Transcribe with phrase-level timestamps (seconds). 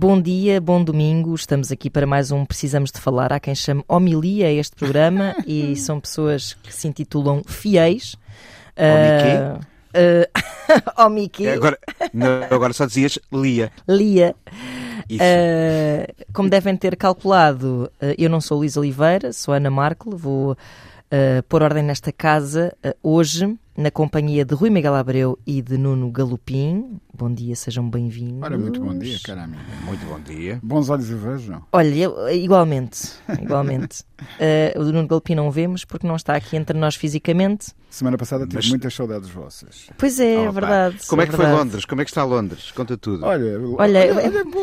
[0.00, 1.34] Bom dia, bom domingo.
[1.34, 3.32] Estamos aqui para mais um Precisamos de Falar.
[3.32, 8.14] Há quem chame homilia a este programa e são pessoas que se intitulam fiéis.
[8.78, 9.66] Homiquê?
[9.98, 11.46] Uh, Homiquê.
[11.48, 11.76] É, Agora,
[12.14, 13.72] não, agora só dizias Lia.
[13.88, 14.36] Lia.
[15.10, 20.16] Uh, como devem ter calculado, uh, eu não sou Luís Oliveira, sou Ana Marco.
[20.16, 25.62] Vou uh, pôr ordem nesta casa uh, hoje, na companhia de Rui Miguel Abreu e
[25.62, 26.98] de Nuno Galopim.
[27.16, 28.42] Bom dia, sejam bem-vindos.
[28.42, 29.62] Ora, muito bom dia, cara amiga.
[29.84, 30.58] Muito bom dia.
[30.64, 31.62] Bons olhos e vejam.
[31.72, 34.02] Olha, eu- igualmente, igualmente.
[34.20, 37.68] Uh, o Nuno Galopim não vemos porque não está aqui entre nós fisicamente.
[37.88, 39.88] Semana passada tive Mas- muitas saudades vossas.
[39.96, 40.98] Pois é, é Opa, verdade.
[41.06, 41.64] Como é que foi verdade.
[41.64, 41.84] Londres?
[41.84, 42.70] Como é que está Londres?
[42.72, 43.24] Conta tudo.
[43.24, 44.00] Olha, Olha,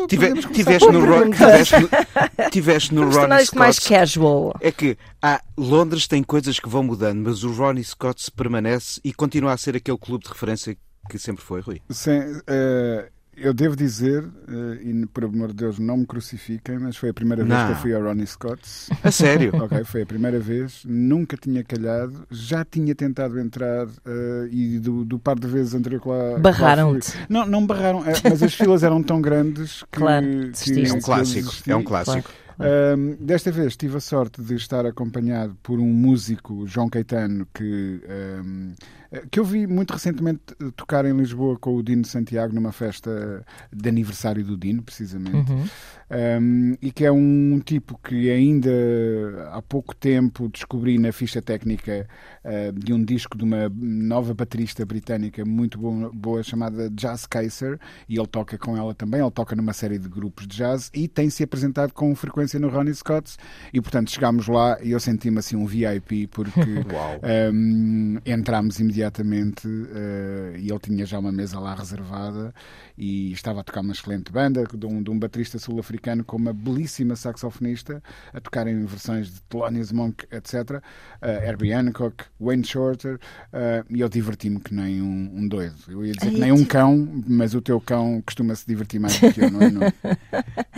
[0.08, 1.06] Tive- começar tiveste, por no, aí.
[1.24, 3.88] Ro- tiveste, no, tiveste no Ronnie isto mais Scott.
[3.94, 4.54] casual.
[4.60, 9.00] É que há, Londres tem coisas que vão mudando, mas o Ronnie Scott se permanece
[9.02, 10.76] e continua a ser aquele clube de referência
[11.08, 11.80] que sempre foi, Rui.
[11.90, 16.96] Sim, eh, eu devo dizer, eh, e por amor de Deus não me crucifiquem, mas
[16.96, 17.66] foi a primeira vez Não.
[17.66, 18.88] que eu fui a Ronnie Scott's.
[19.02, 19.52] A sério?
[19.62, 25.04] ok, foi a primeira vez, nunca tinha calhado, já tinha tentado entrar eh, e do,
[25.04, 26.38] do par de vezes anterior que lá.
[26.38, 27.12] Barraram-te.
[27.28, 29.98] Não, não barraram, eh, mas as filas eram tão grandes que.
[29.98, 30.86] Claro, que-.
[30.86, 31.52] É um clássico.
[31.66, 32.30] É um clássico.
[32.58, 38.00] Ahm, desta vez tive a sorte de estar acompanhado por um músico, João Caetano, que,
[38.08, 38.72] ahm,
[39.30, 40.40] que eu vi muito recentemente
[40.76, 45.50] tocar em Lisboa com o Dino Santiago numa festa de aniversário do Dino, precisamente.
[45.50, 45.64] Uhum.
[46.08, 48.70] Um, e que é um tipo que ainda
[49.52, 52.06] há pouco tempo descobri na ficha técnica
[52.44, 57.80] uh, de um disco de uma nova baterista britânica muito boa, boa chamada Jazz Kaiser
[58.08, 61.08] e ele toca com ela também, ele toca numa série de grupos de jazz e
[61.08, 63.36] tem-se apresentado com frequência no Ronnie Scott's
[63.72, 66.60] e portanto chegámos lá e eu senti-me assim um VIP porque
[67.52, 68.95] um, entramos imediatamente
[69.68, 72.54] uh, e ele tinha já uma mesa lá reservada
[72.96, 76.52] e estava a tocar uma excelente banda de um, de um baterista sul-africano com uma
[76.52, 78.02] belíssima saxofonista
[78.32, 80.54] a tocar em versões de Thelonious Monk, etc.
[81.22, 85.74] Uh, Herbie Hancock, Wayne Shorter uh, e eu diverti-me que nem um, um doido.
[85.88, 88.66] Eu ia dizer que Ai, nem um tipo- cão, mas o teu cão costuma se
[88.66, 89.70] divertir mais do que eu, não é?
[89.70, 89.82] Não?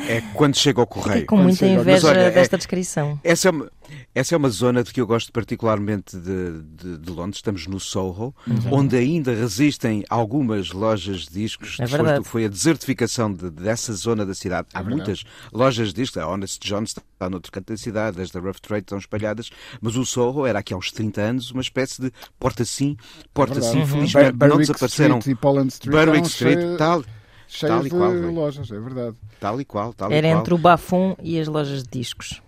[0.08, 1.26] É quando chega ao Fiquei correio.
[1.26, 3.20] com Quando muita inveja Mas olha, é- desta descrição.
[3.22, 3.70] Essa é, uma,
[4.14, 7.36] essa é uma zona de que eu gosto particularmente de, de- de Londres.
[7.38, 7.78] Estamos no
[8.08, 8.34] Soho,
[8.70, 11.76] onde ainda resistem algumas lojas de discos.
[11.80, 14.68] É depois do que foi a desertificação de- dessa zona da cidade.
[14.72, 14.96] Há verdade.
[14.96, 16.16] muitas lojas de discos.
[16.22, 19.50] A Honest John's está noutro canto da cidade, as da Rough Trade estão espalhadas.
[19.80, 22.96] Mas o Soho era aqui há uns 30 anos uma espécie de porta-sim,
[23.34, 23.78] porta-sim.
[23.84, 23.90] Verdade.
[23.92, 25.18] Felizmente Bar- não desapareceram.
[25.18, 27.04] Street e Poland Street Berwick Street, tal,
[27.46, 29.16] cheias tal e de qual, lojas, é verdade.
[29.40, 29.92] tal e qual.
[29.92, 30.40] Tal Era e qual.
[30.40, 32.40] entre o Bafon e as lojas de discos.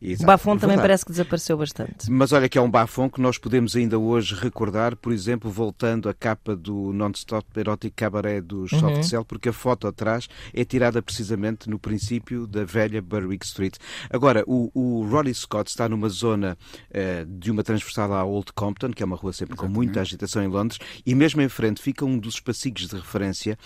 [0.00, 0.82] Exato, o Bafon também verdade.
[0.82, 2.10] parece que desapareceu bastante.
[2.10, 6.08] Mas olha que é um bafão que nós podemos ainda hoje recordar, por exemplo, voltando
[6.08, 11.00] à capa do Non-Stop Erotic Cabaret dos Soft Cell, porque a foto atrás é tirada
[11.02, 13.76] precisamente no princípio da velha Berwick Street.
[14.10, 16.56] Agora, o, o Ronnie Scott está numa zona
[16.90, 20.42] eh, de uma transversal à Old Compton, que é uma rua sempre com muita agitação
[20.42, 23.58] em Londres, e mesmo em frente fica um dos passigos de referência,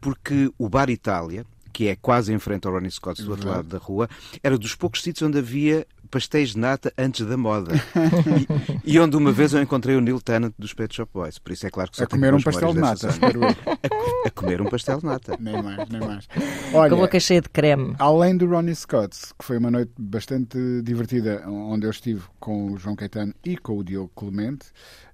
[0.00, 3.68] porque o Bar Itália, que é quase em frente ao Ronnie Scott do outro lado
[3.68, 4.08] da rua,
[4.44, 7.72] era dos poucos sítios onde havia pastéis de nata antes da moda.
[8.86, 11.40] e, e onde uma vez eu encontrei o Neil Tennant dos Pet Shop Boys.
[11.40, 13.42] Por isso é claro que só A comer um pastel de nata, eu.
[14.24, 15.36] A comer um pastel de nata.
[15.40, 16.28] Nem mais, nem mais.
[16.70, 17.96] Com a Olha, boca cheia de creme.
[17.98, 22.76] Além do Ronnie Scott, que foi uma noite bastante divertida, onde eu estive com o
[22.76, 24.66] João Caetano e com o Diogo Clemente,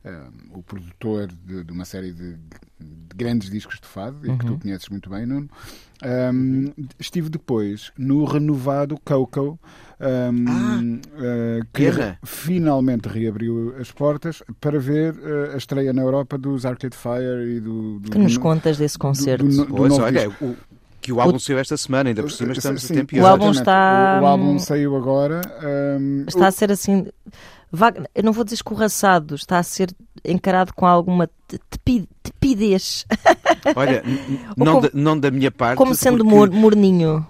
[0.04, 4.46] um, o produtor de, de uma série de, de grandes discos de fado, e que
[4.46, 5.48] tu conheces muito bem, Nuno.
[6.02, 9.58] Um, estive depois no renovado Coco,
[10.00, 12.18] um, uh, que Guerra.
[12.24, 17.60] finalmente reabriu as portas para ver uh, a estreia na Europa dos Arcade Fire e
[17.60, 17.98] do.
[18.00, 19.44] do Que nos do- contas desse concerto?
[19.46, 20.44] do- do Pois olha, disco.
[20.46, 20.56] o,
[21.02, 23.50] que o álbum saiu esta semana, ainda por cima estamos Sim, a tempo O álbum
[23.50, 25.42] está- O, o álbum saiu agora.
[25.98, 27.06] um, Está a ser assim.
[28.14, 29.94] Eu não vou dizer escorraçado, está a ser
[30.24, 33.06] encarado com alguma te- tepi- tepidez,
[33.76, 34.02] Olha,
[34.56, 35.76] não, como- da, não da minha parte.
[35.78, 37.26] como sendo porque mor- morninho.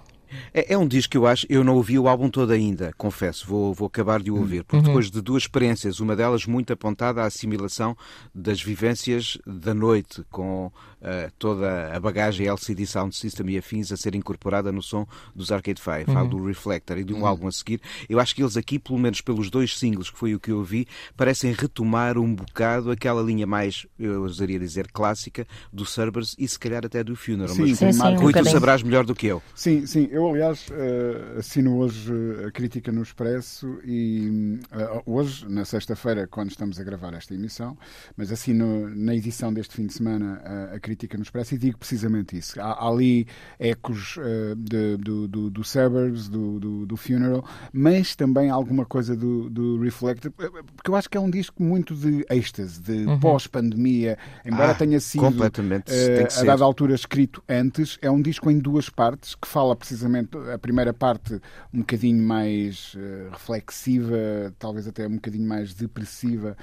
[0.53, 3.45] É, é, um disco que eu acho, eu não ouvi o álbum todo ainda, confesso,
[3.47, 4.83] vou, vou acabar de o ouvir, porque uhum.
[4.83, 7.95] depois de duas experiências, uma delas muito apontada à assimilação
[8.33, 13.97] das vivências da noite, com uh, toda a bagagem LCD Sound System e afins a
[13.97, 15.05] ser incorporada no som
[15.35, 16.13] dos Arcade Fire, uhum.
[16.13, 17.27] falo do Reflector e de um uhum.
[17.27, 17.81] álbum a seguir.
[18.09, 20.57] Eu acho que eles aqui, pelo menos pelos dois singles, que foi o que eu
[20.57, 26.47] ouvi, parecem retomar um bocado aquela linha mais, eu ousaria dizer, clássica do Cerberus e
[26.47, 27.55] se calhar até do Funeral.
[27.55, 29.41] Sim, mas, sim, sim, Rui, um tu sabrás melhor do que eu.
[29.55, 30.07] Sim, sim.
[30.11, 32.13] Eu, aliás, uh, assino hoje
[32.45, 37.77] a crítica no Expresso e uh, hoje, na sexta-feira, quando estamos a gravar esta emissão,
[38.15, 41.77] mas assino na edição deste fim de semana a, a crítica no Expresso e digo
[41.77, 42.59] precisamente isso.
[42.59, 43.25] Há, há ali
[43.59, 44.17] ecos
[44.57, 47.43] de, do, do, do Suburbs, do, do, do, Funeral,
[47.73, 51.95] mas também alguma coisa do, do Reflector, porque eu acho que é um disco muito
[51.95, 53.19] de êxtase, de uhum.
[53.19, 58.49] pós-pandemia, embora ah, tenha sido completamente, uh, a dada altura escrito antes, é um disco
[58.51, 60.10] em duas partes que fala precisamente
[60.53, 61.39] a primeira parte
[61.73, 66.57] um bocadinho mais uh, reflexiva, talvez até um bocadinho mais depressiva,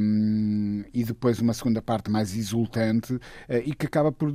[0.00, 3.20] um, e depois uma segunda parte mais exultante uh,
[3.64, 4.32] e que acaba por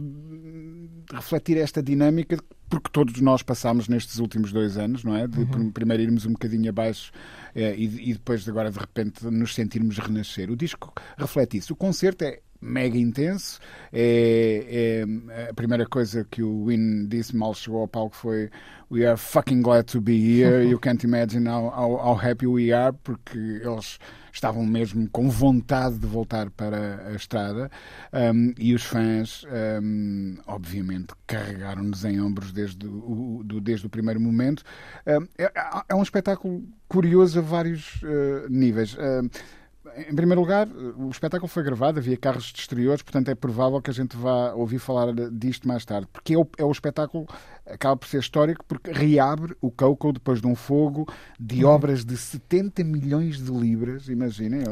[1.13, 2.37] refletir esta dinâmica
[2.71, 5.27] porque todos nós passámos nestes últimos dois anos, não é?
[5.27, 5.71] De uhum.
[5.71, 7.11] primeiro irmos um bocadinho abaixo
[7.53, 10.49] eh, e, e, depois agora de repente nos sentirmos renascer.
[10.49, 11.73] O disco reflete isso.
[11.73, 13.59] O concerto é mega intenso.
[13.91, 18.49] É, é, a primeira coisa que o Win disse mal chegou ao palco foi
[18.89, 20.63] We are fucking glad to be here.
[20.67, 23.97] You can't imagine how, how, how happy we are, porque eles
[24.33, 27.69] estavam mesmo com vontade de voltar para a estrada
[28.13, 29.45] um, e os fãs,
[29.81, 34.63] um, obviamente, carregaram-nos em ombros desde o, do, desde o primeiro momento.
[35.05, 35.51] Um, é,
[35.89, 38.93] é, um espetáculo curioso a vários uh, níveis.
[38.93, 39.29] Uh,
[39.97, 40.67] em primeiro lugar,
[40.97, 44.53] o espetáculo foi gravado, havia carros de exteriores, portanto é provável que a gente vá
[44.53, 47.27] ouvir falar disto mais tarde, porque é o, é o espetáculo
[47.65, 51.07] acaba por ser histórico porque reabre o Coco depois de um fogo
[51.39, 51.71] de uhum.
[51.71, 54.63] obras de 70 milhões de libras, imaginem,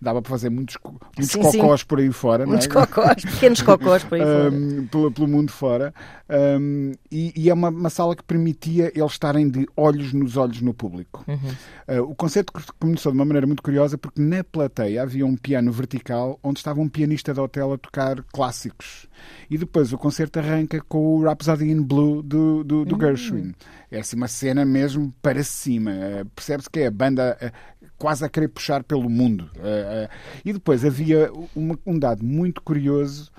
[0.00, 1.86] dava para fazer muitos, muitos sim, cocós sim.
[1.86, 2.86] por aí fora, muitos não é?
[2.86, 4.50] cocós, pequenos cocós por aí fora.
[4.50, 5.94] Um, pelo, pelo, mundo fora.
[6.28, 10.60] Um, e, e, é uma, uma, sala que permitia eles estarem de olhos nos olhos
[10.60, 11.24] no público.
[11.28, 11.98] Uhum.
[11.98, 15.70] Uh, o concerto começou de uma maneira muito curiosa porque na plateia havia um piano
[15.70, 19.05] vertical onde estava um pianista de hotel a tocar clássicos.
[19.50, 23.00] E depois o concerto arranca com o Rhapsody in Blue do, do, do uhum.
[23.00, 23.54] Gershwin.
[23.90, 25.92] É assim uma cena mesmo para cima.
[25.92, 29.50] Uh, Percebe-se que é a banda uh, quase a querer puxar pelo mundo.
[29.56, 30.08] Uh,
[30.44, 33.30] e depois havia uma, um dado muito curioso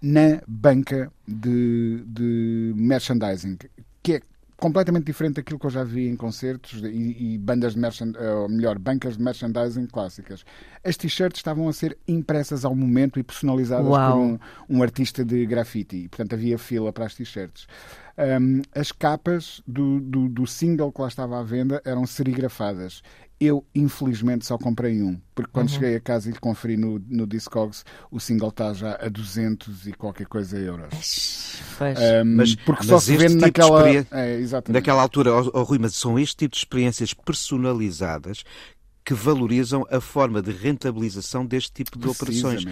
[0.00, 3.58] na banca de, de merchandising,
[4.02, 4.20] que é
[4.58, 8.48] completamente diferente daquilo que eu já vi em concertos e, e bandas de merchandising, ou
[8.48, 10.44] melhor, bancas de merchandising clássicas.
[10.84, 14.12] As t-shirts estavam a ser impressas ao momento e personalizadas Uau.
[14.12, 14.38] por um,
[14.68, 15.96] um, artista de grafite.
[15.96, 17.68] E, portanto, havia fila para as t-shirts.
[18.18, 23.00] Um, as capas do, do, do, single que lá estava à venda eram serigrafadas.
[23.40, 25.74] Eu, infelizmente, só comprei um, porque quando uhum.
[25.74, 29.86] cheguei a casa e lhe conferi no, no Discogs, o single está já a 200
[29.86, 31.60] e qualquer coisa euros.
[31.80, 33.88] Um, mas, porque mas só se vende tipo naquela.
[33.88, 38.42] É, naquela altura, oh, oh, Rui, mas são este tipo de experiências personalizadas
[39.08, 42.64] que valorizam a forma de rentabilização deste tipo de operações.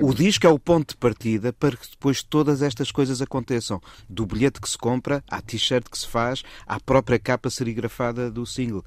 [0.00, 3.80] O disco é o ponto de partida para que depois todas estas coisas aconteçam.
[4.08, 8.46] Do bilhete que se compra, à t-shirt que se faz, à própria capa serigrafada do
[8.46, 8.84] single.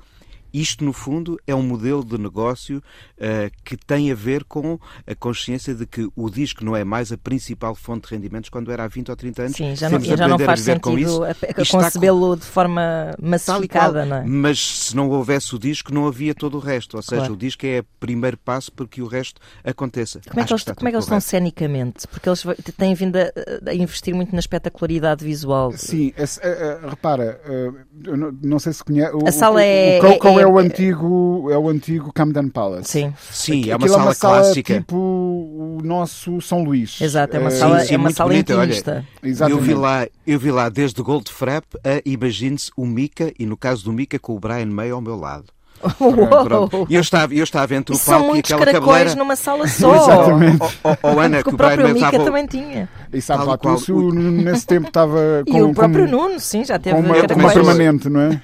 [0.56, 5.13] Isto, no fundo, é um modelo de negócio uh, que tem a ver com a
[5.13, 8.85] consciência de que o disco não é mais a principal fonte de rendimentos quando era
[8.85, 9.57] há 20 ou 30 anos.
[9.57, 11.24] Sim, já não, já não faz sentido
[11.69, 14.24] concebê-lo de forma massificada, não é?
[14.26, 16.95] Mas se não houvesse o disco, não havia todo o resto.
[16.95, 17.33] Ou seja, claro.
[17.33, 20.21] o disco é o primeiro passo para que o resto aconteça.
[20.26, 22.07] Como é que, eles, que como é que eles estão cenicamente?
[22.07, 22.45] Porque eles
[22.78, 23.30] têm vindo a,
[23.69, 25.74] a, investir muito na espetacularidade visual.
[25.74, 27.42] Sim, é, é, repara,
[27.92, 29.12] não, não, sei se conhece.
[29.28, 32.90] A sala é, o, o, é, é o antigo, é o antigo Camden Palace.
[32.90, 34.73] Sim, Sim é uma sala, é uma sala clássica.
[34.75, 36.99] Tipo o nosso São Luís.
[37.02, 39.06] Exato, é uma sala, sim, sim, é uma sala intimista.
[39.23, 43.57] Olha, eu vi lá, eu vi lá desde Goldfrapp a imagine-se o Mika e no
[43.57, 45.56] caso do Mika com o Brian May ao meu lado.
[46.90, 49.16] E eu estava, eu estava entre o palco e aquela cabeleira.
[49.16, 49.95] numa sala só.
[49.95, 50.64] Exatamente.
[50.83, 52.23] Ou, ou, Ana, que o, próprio Mica estava...
[52.23, 52.90] também tinha.
[53.16, 53.78] E sabe lá, qual...
[53.78, 55.57] o nesse tempo estava com...
[55.57, 56.12] E o próprio com...
[56.12, 58.42] Nuno, sim, já teve uma, uma permanente, não é?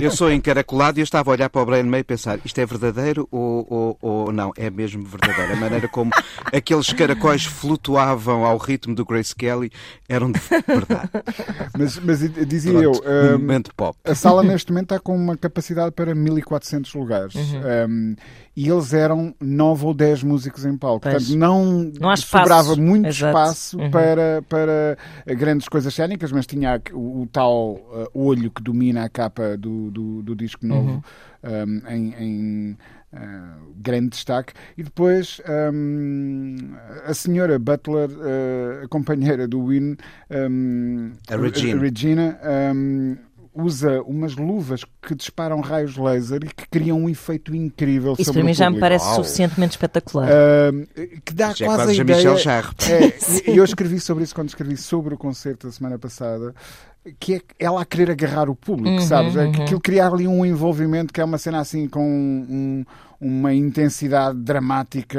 [0.00, 2.60] Eu sou encaracolado e eu estava a olhar para o Brian May e pensar, isto
[2.60, 4.52] é verdadeiro ou, ou, ou não?
[4.56, 5.54] É mesmo verdadeiro.
[5.54, 6.10] A maneira como
[6.52, 9.72] aqueles caracóis flutuavam ao ritmo do Grace Kelly
[10.08, 11.10] eram de verdade.
[11.76, 13.36] Mas, mas dizia Pronto, eu...
[13.36, 13.98] Um momento pop.
[14.04, 17.34] A sala neste momento está com uma capacidade para 1400 diferentes lugares.
[17.88, 18.16] Um,
[18.54, 21.00] e eles eram nove ou dez músicos em palco.
[21.02, 21.14] Pois.
[21.14, 23.30] Portanto, não, Não há sobrava muito Exato.
[23.36, 23.90] espaço Uhum.
[23.90, 24.98] para, para
[25.34, 29.90] grandes coisas cénicas, mas tinha o, o tal uh, olho que domina a capa do,
[29.90, 31.02] do, do disco novo
[31.42, 31.82] Uhum.
[31.84, 32.76] um, em, em,
[33.14, 34.52] uh, grande destaque.
[34.76, 35.40] E depois
[35.72, 36.56] um,
[37.06, 39.96] a senhora Butler, uh, a companheira do Win,
[40.30, 41.80] um, A Regina.
[41.80, 42.40] Regina,
[42.74, 43.16] um,
[43.54, 48.40] usa umas luvas que disparam raios laser e que criam um efeito incrível Isso sobre
[48.40, 49.16] para mim o já me parece Uau.
[49.16, 50.28] suficienmente espetacular.
[50.72, 50.86] Um,
[51.24, 52.16] que dá Já é quase quase a ideia...
[52.18, 52.74] Michel Jarre.
[53.46, 56.54] É, e eu escrevi sobre isso quando escrevi sobre o concerto da semana passada,
[57.20, 59.36] que é ela a querer agarrar o público, Uhum, sabes?
[59.36, 59.64] É que uhum.
[59.64, 62.84] aquilo criar ali um envolvimento que é uma cena assim com um-
[63.22, 65.18] uma intensidade dramática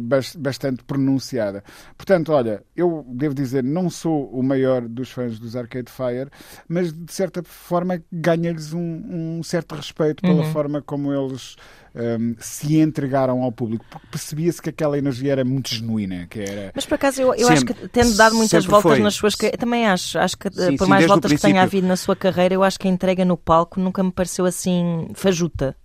[0.00, 1.64] bas- bastante pronunciada.
[1.96, 6.30] Portanto, olha, eu devo dizer, não sou o maior dos fãs dos Arcade Fire,
[6.68, 10.44] mas de certa forma ganha-lhes um, um certo respeito pela Uhum.
[10.44, 11.56] forma como eles
[11.94, 16.72] hum, se entregaram ao público, porque percebia-se que aquela energia era muito genuína, que era
[16.74, 19.00] Mas por acaso eu, eu acho que tendo dado muitas Sempre voltas foi.
[19.00, 21.96] nas suas também acho, acho que Sim, por sim, mais voltas que tenha havido na
[21.96, 25.76] sua carreira, eu acho que a entrega no palco nunca me pareceu assim fajuta.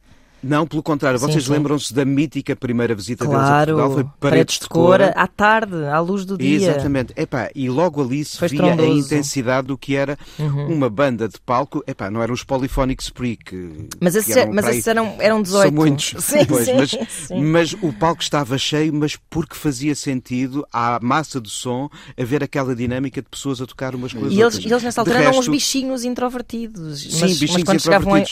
[0.41, 3.91] Não, pelo contrário, Sim, vocês lembram-se da mítica primeira visita deles a Claro, Portugal?
[3.93, 6.55] Foi paredes de cor, à tarde, à luz do dia.
[6.55, 7.13] Exatamente.
[7.15, 8.99] Epá, e logo ali se Foi via a estrondoso.
[8.99, 10.67] intensidade do que era Uhum.
[10.73, 11.83] uma banda de palco.
[11.85, 13.87] Epá, não eram os Polyphonic Spree que.
[13.99, 15.63] Mas esses, eram mas para aí- esses eram, eram 18.
[15.67, 16.13] São muitos.
[16.23, 17.43] Sim, Pois, sim, mas, sim.
[17.43, 22.75] mas o palco estava cheio, mas porque fazia sentido à massa do som haver aquela
[22.75, 24.65] dinâmica de pessoas a tocar umas com as E eles, outras.
[24.71, 27.01] eles nessa De altura eram uns bichinhos introvertidos.
[27.01, 28.23] Sim, mas, mas bichinhos quando chegavam em,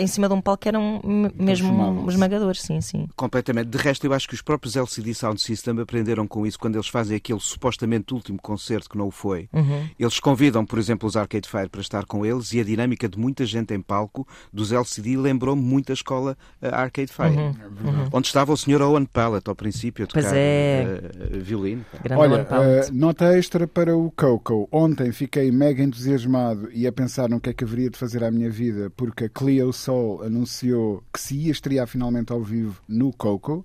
[0.00, 3.08] em cima de um palco eram m- mesmo esmagadores, sim, sim.
[3.16, 3.68] Completamente.
[3.68, 6.88] De resto, eu acho que os próprios LCD Sound System aprenderam com isso quando eles
[6.88, 9.48] fazem aquele supostamente último concerto que não o foi.
[9.52, 9.88] Uhum.
[9.98, 13.18] Eles convidam, por exemplo, os Arcade Fire para estar com eles e a dinâmica de
[13.18, 17.36] muita gente em palco dos LCD lembrou-me muito a escola eh, Arcade Fire.
[17.36, 18.08] Uhum.
[18.12, 18.82] Onde estava o Sr.
[18.82, 21.00] Owen Pallet ao princípio a Pois tocar é.
[21.12, 21.84] eh, violino.
[22.02, 24.68] Grande Olha, eh, nota extra para o Coco.
[24.70, 28.30] Ontem fiquei mega entusiasmado e a pensar no que é que haveria de fazer à
[28.30, 33.12] minha vida, porque a Clio Soul anunciou que se ia estrear finalmente ao vivo no
[33.12, 33.64] Coco,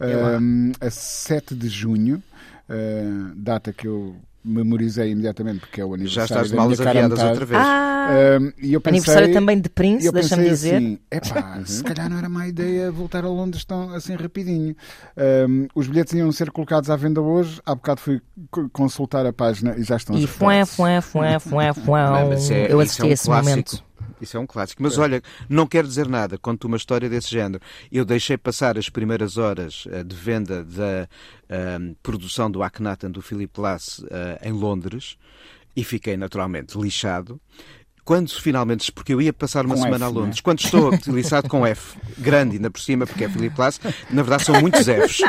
[0.00, 2.22] É um, a 7 de junho,
[2.68, 3.04] eh,
[3.36, 4.16] data que eu
[4.46, 7.30] memorizei imediatamente, porque é o Já aniversário estás de malas aviadas metade.
[7.30, 7.62] outra vez.
[7.62, 7.90] Ah,
[8.38, 10.74] Um, e eu pensei, aniversário também de Prince, deixa-me dizer.
[10.76, 14.76] assim, epá, se calhar não era má ideia voltar a Londres tão assim rapidinho.
[15.48, 17.62] Um, os bilhetes iam ser colocados à venda hoje.
[17.64, 20.74] Há bocado fui co- consultar a página e já estão E fué, esgotados.
[20.74, 22.04] fué, fué, fué, fué.
[22.12, 23.50] Não, mas é- Eu isso assisti é um a esse clássico.
[23.50, 23.84] momento.
[24.24, 24.82] Isso é um clássico.
[24.82, 26.36] Mas olha, não quero dizer nada.
[26.36, 27.62] Conto uma história desse género.
[27.92, 31.08] Eu deixei passar as primeiras horas eh, de venda da
[31.48, 35.16] ehm, produção do Akhenaten do Philip Glass eh, em Londres
[35.76, 37.40] e fiquei naturalmente lixado.
[38.04, 40.24] Quando finalmente, porque eu ia passar uma Com semana F, a não é?
[40.24, 44.22] Londres, quando estou lixado com F, grande ainda por cima, porque é Philip Glass, na
[44.22, 45.20] verdade são muitos Fs.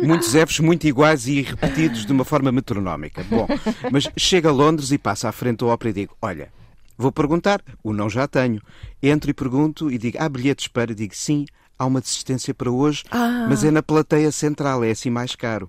[0.00, 3.24] Muitos Fs muito iguais e repetidos de uma forma metronómica.
[3.24, 3.48] Bom,
[3.90, 6.52] mas chego a Londres e passo à frente do ópera e digo: Olha,
[6.96, 8.60] vou perguntar, o não já tenho.
[9.02, 10.94] Entro e pergunto e digo: Há bilhetes para?
[10.94, 11.44] Digo: Sim,
[11.78, 13.46] há uma desistência para hoje, Ah.
[13.48, 15.68] mas é na plateia central, é assim mais caro.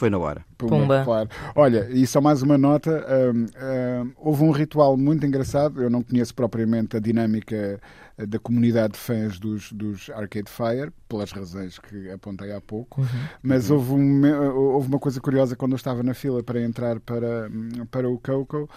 [0.00, 0.42] Foi na hora.
[0.56, 1.04] Pumba, Pumba.
[1.04, 1.28] Claro.
[1.54, 5.82] Olha, e só mais uma nota: um, um, houve um ritual muito engraçado.
[5.82, 7.78] Eu não conheço propriamente a dinâmica
[8.16, 13.06] eh, da comunidade de fãs dos, dos Arcade Fire, pelas razões que apontei há pouco,
[13.42, 17.50] mas houve, um, houve uma coisa curiosa quando eu estava na fila para entrar para,
[17.90, 18.70] para o Coco: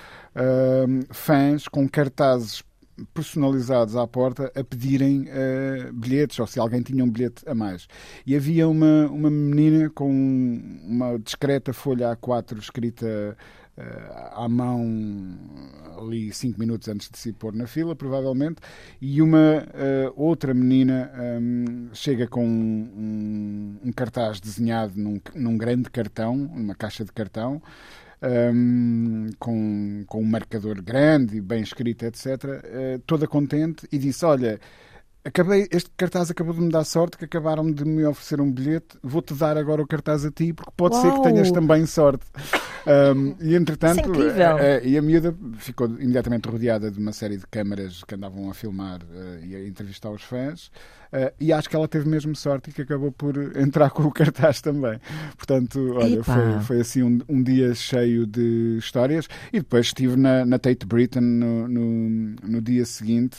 [1.10, 2.66] fãs com cartazes
[3.14, 7.88] personalizados à porta a pedirem eh, bilhetes, ou se alguém tinha um bilhete a mais.
[8.26, 10.10] E havia uma, uma menina com
[10.84, 13.38] uma discreta folha A4 escrita
[13.76, 15.36] eh, à mão
[15.98, 18.62] ali cinco minutos antes de se pôr na fila, provavelmente,
[19.02, 25.90] e uma eh, outra menina hum, chega com um, um cartaz desenhado num, num grande
[25.90, 27.62] cartão, numa caixa de cartão,
[28.24, 32.28] um, com, com um marcador grande bem escrito, etc.,
[32.64, 34.60] eh, toda contente, e disse: Olha,
[35.26, 38.98] acabei, este cartaz acabou de me dar sorte, que acabaram de me oferecer um bilhete,
[39.02, 41.22] vou-te dar agora o cartaz a ti, porque pode ser que Uau!
[41.24, 42.26] tenhas também sorte.
[42.86, 47.38] Um, e entretanto, é eh, eh, e a miúda ficou imediatamente rodeada de uma série
[47.38, 50.70] de câmaras que andavam a filmar eh, e a entrevistar os fãs.
[51.14, 54.12] eh, e acho que ela teve mesmo sorte e que acabou por entrar com o
[54.12, 55.00] cartaz também.
[55.38, 59.30] Portanto, olha, foi, foi assim um, um dia cheio de histórias.
[59.54, 63.38] E depois estive na, na Tate Britain no, no, no dia seguinte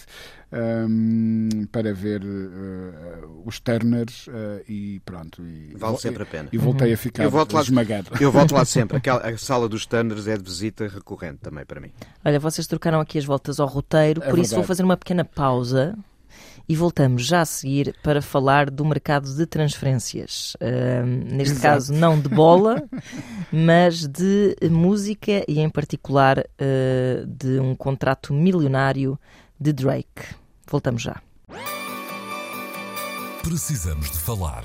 [0.55, 5.43] um, para ver eh, os Turners eh, e pronto.
[5.45, 6.49] E, Vale sempre a pena.
[6.53, 8.11] E voltei a ficar Eu volto lá- esmagado.
[8.21, 8.97] Eu volto lá sempre.
[8.97, 11.91] Aquela, a sala dos Turners é de visita recorrente também para mim.
[12.25, 14.67] Olha, vocês trocaram aqui as voltas ao roteiro, É por isso vou verdade.
[14.69, 15.97] fazer uma pequena pausa
[16.69, 20.55] e voltamos já a seguir para falar do mercado de transferências.
[20.61, 21.63] Uh, neste Exato.
[21.63, 22.83] caso, não de bola,
[23.53, 29.19] mas de música e, em particular, uh, de um contrato milionário
[29.61, 30.23] de Drake.
[30.75, 31.23] Voltamos já.
[33.45, 34.65] Precisamos de falar.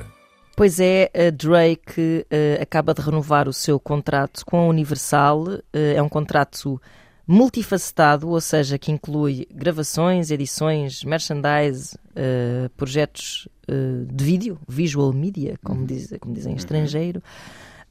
[0.56, 5.44] Pois é, Drake uh, acaba de renovar o seu contrato com a Universal.
[5.44, 5.62] Uh,
[5.96, 6.82] é um contrato
[7.28, 15.60] multifacetado, ou seja, que inclui gravações, edições, merchandise, uh, projetos uh, de vídeo, visual media,
[15.64, 15.86] como, uhum.
[15.86, 16.60] diz, como dizem em uhum.
[16.60, 17.22] estrangeiro.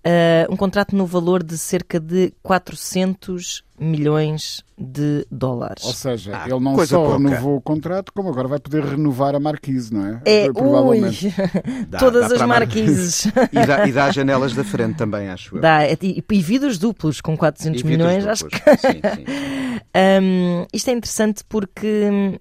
[0.09, 5.85] Uh, um contrato no valor de cerca de 400 milhões de dólares.
[5.85, 7.19] Ou seja, ah, ele não só pouca.
[7.19, 10.23] renovou o contrato, como agora vai poder renovar a marquise, não é?
[10.25, 11.29] É, Provavelmente.
[11.91, 13.27] Dá, Todas dá as marquises.
[13.53, 15.61] e, dá, e dá as janelas da frente também, acho eu.
[15.61, 18.31] Dá, e, e vidros duplos com 400 milhões, duplos.
[18.31, 18.77] acho que...
[18.79, 19.25] Sim, sim.
[20.23, 22.39] um, isto é interessante porque hum,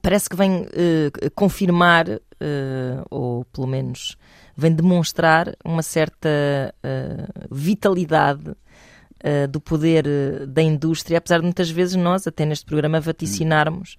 [0.00, 4.16] parece que vem uh, confirmar, uh, ou pelo menos
[4.58, 11.70] vem demonstrar uma certa uh, vitalidade uh, do poder uh, da indústria, apesar de muitas
[11.70, 13.96] vezes nós, até neste programa, vaticinarmos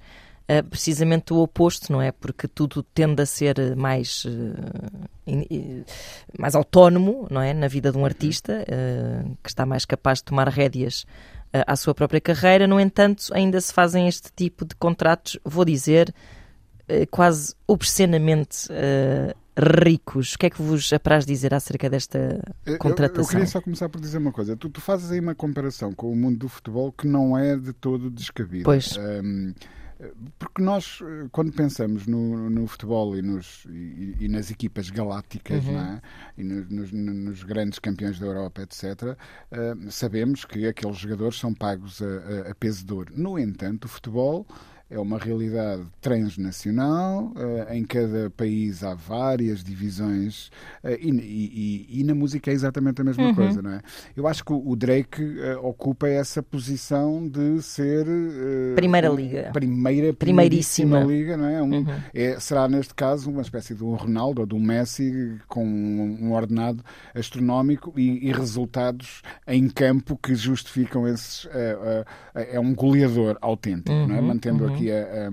[0.72, 2.12] precisamente o oposto, não é?
[2.12, 4.26] Porque tudo tende a ser mais,
[5.28, 5.84] in,
[6.40, 7.54] mais autónomo, não é?
[7.54, 8.66] Na vida de um artista,
[9.44, 11.06] que está mais capaz de tomar rédeas
[11.54, 12.66] à sua própria carreira.
[12.66, 16.12] No entanto, ainda se fazem este tipo de contratos, vou dizer,
[17.12, 18.70] quase obscenamente
[19.60, 20.34] ricos.
[20.34, 22.42] O que é que vos apraz dizer acerca desta
[22.80, 23.22] contratação?
[23.22, 24.56] Eu, eu, queria só começar por dizer uma coisa.
[24.56, 27.74] Tu, tu, fazes aí uma comparação com o mundo do futebol que não é de
[27.74, 28.64] todo descabida.
[28.64, 28.98] Pois.
[28.98, 29.54] Um,
[30.38, 31.00] porque nós,
[31.32, 35.78] quando pensamos no, no futebol e, nos, e, e, nas equipas galácticas uhum.
[35.78, 36.02] é?
[36.38, 39.18] e nos, nos, grandes campeões da Europa, etc.,
[39.52, 43.14] uh, sabemos que aqueles jogadores são pagos a, a, a peso de ouro.
[43.14, 44.48] No entanto, o futebol
[44.90, 50.48] é uma realidade transnacional, uh, em cada país há várias divisões
[50.84, 53.36] uh, e, e, e, na música é exatamente a mesma uhum.
[53.36, 53.82] coisa, não é?
[54.18, 58.06] Eu acho que o Drake uh, ocupa essa posição de ser
[58.76, 59.52] Primeira Liga.
[59.54, 61.62] Primeira, primeiríssima Liga, não é?
[61.62, 61.86] Um, uhum.
[62.12, 62.40] é?
[62.40, 66.84] Será neste caso uma espécie de um Ronaldo ou de um Messi com um, ordenado
[67.14, 71.48] astronómico e, e, resultados em campo que justificam esses.
[72.34, 74.08] é um goleador autêntico, uhum.
[74.08, 74.20] não é?
[74.20, 74.28] Uhum.
[74.28, 75.30] Mantendo uhum aqui a,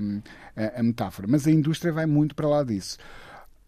[0.57, 1.29] a, a metáfora.
[1.31, 2.99] Mas a indústria vai muito para lá disso.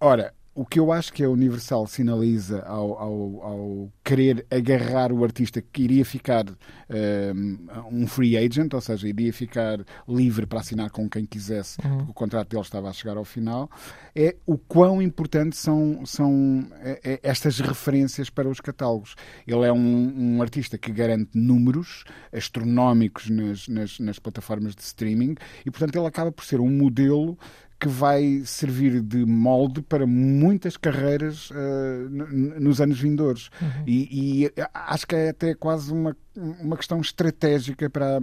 [0.00, 5.22] Ora, o que eu acho que a Universal sinaliza ao, ao, ao querer agarrar o
[5.22, 10.90] artista que iria ficar um, um, free agent, ou seja, iria ficar livre para assinar
[10.90, 11.98] com quem quisesse, uhum.
[11.98, 13.70] porque o contrato dele estava a chegar ao final,
[14.16, 19.14] é o quão importantes são, são é, é, estas referências para os catálogos.
[19.46, 25.36] Ele é um, um artista que garante números astronómicos nas, nas, nas plataformas de streaming
[25.64, 27.38] e, portanto, ele acaba por ser um modelo
[27.78, 32.08] que vai servir de molde para muitas carreiras uh,
[32.60, 33.50] nos anos vindouros.
[33.62, 33.84] Uhum.
[33.86, 38.18] E, e, acho que é até quase uma, uma questão estratégica para.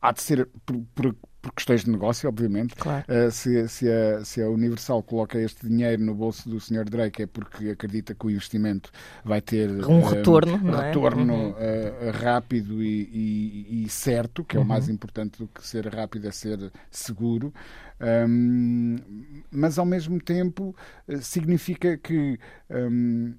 [0.00, 2.74] Há de ser por, por, por questões de negócio, obviamente.
[2.74, 3.04] Claro.
[3.08, 6.84] Uh, se, se, a, se, a, Universal coloca este dinheiro no bolso do Sr.
[6.84, 8.90] Drake é porque acredita que o investimento
[9.24, 11.50] vai ter um uh, retorno, um retorno uhum.
[11.50, 14.66] uh, rápido e, e, e, certo, que é uhum.
[14.66, 17.52] o mais importante do que ser rápido é ser seguro.
[18.00, 18.96] Um,
[19.50, 20.74] mas ao mesmo tempo
[21.06, 22.38] eh, significa que
[22.70, 23.34] um,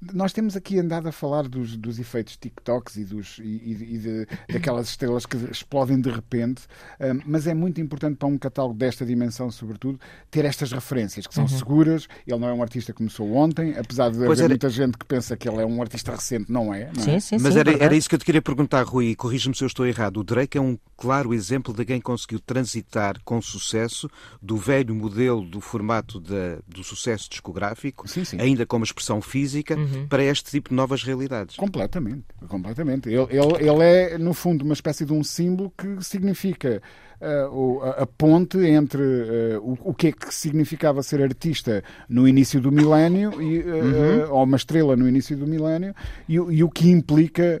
[0.00, 4.26] nós temos aqui andado a falar dos, dos efeitos TikToks e, dos, e, e de,
[4.52, 6.62] daquelas estrelas que explodem de repente,
[7.00, 11.34] um, mas é muito importante para um catálogo desta dimensão, sobretudo, ter estas referências que
[11.34, 11.48] são uhum.
[11.48, 12.08] seguras.
[12.26, 14.48] Ele não é um artista que começou ontem, apesar de pois haver era...
[14.48, 16.90] muita gente que pensa que ele é um artista recente, não é?
[16.94, 17.20] Não sim, é?
[17.20, 19.66] sim, mas sim, era, era isso que eu te queria perguntar, Rui, corrija-me se eu
[19.66, 20.18] estou errado.
[20.18, 24.08] O Drake é um claro exemplo de quem conseguiu transitar com sucesso
[24.40, 28.40] do velho modelo do formato de, do sucesso discográfico, sim, sim.
[28.40, 30.06] ainda como expressão física uhum.
[30.08, 31.56] para este tipo de novas realidades.
[31.56, 33.08] Completamente, completamente.
[33.08, 36.82] Ele, ele, ele é, no fundo, uma espécie de um símbolo que significa
[37.20, 42.26] uh, a, a, ponte entre uh, o, o que é que significava ser artista no
[42.26, 44.32] início do milénio, e, uh, uhum.
[44.32, 45.94] ou uma estrela no início do milénio,
[46.28, 47.60] e, e o que implica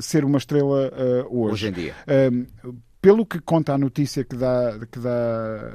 [0.00, 0.92] ser uma estrela
[1.30, 1.52] hoje.
[1.52, 1.94] Hoje em dia.
[3.00, 5.72] pelo que conta a notícia que dá, que dá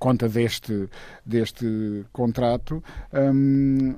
[0.00, 0.88] conta deste,
[1.24, 2.82] deste contrato.
[3.12, 3.94] Um,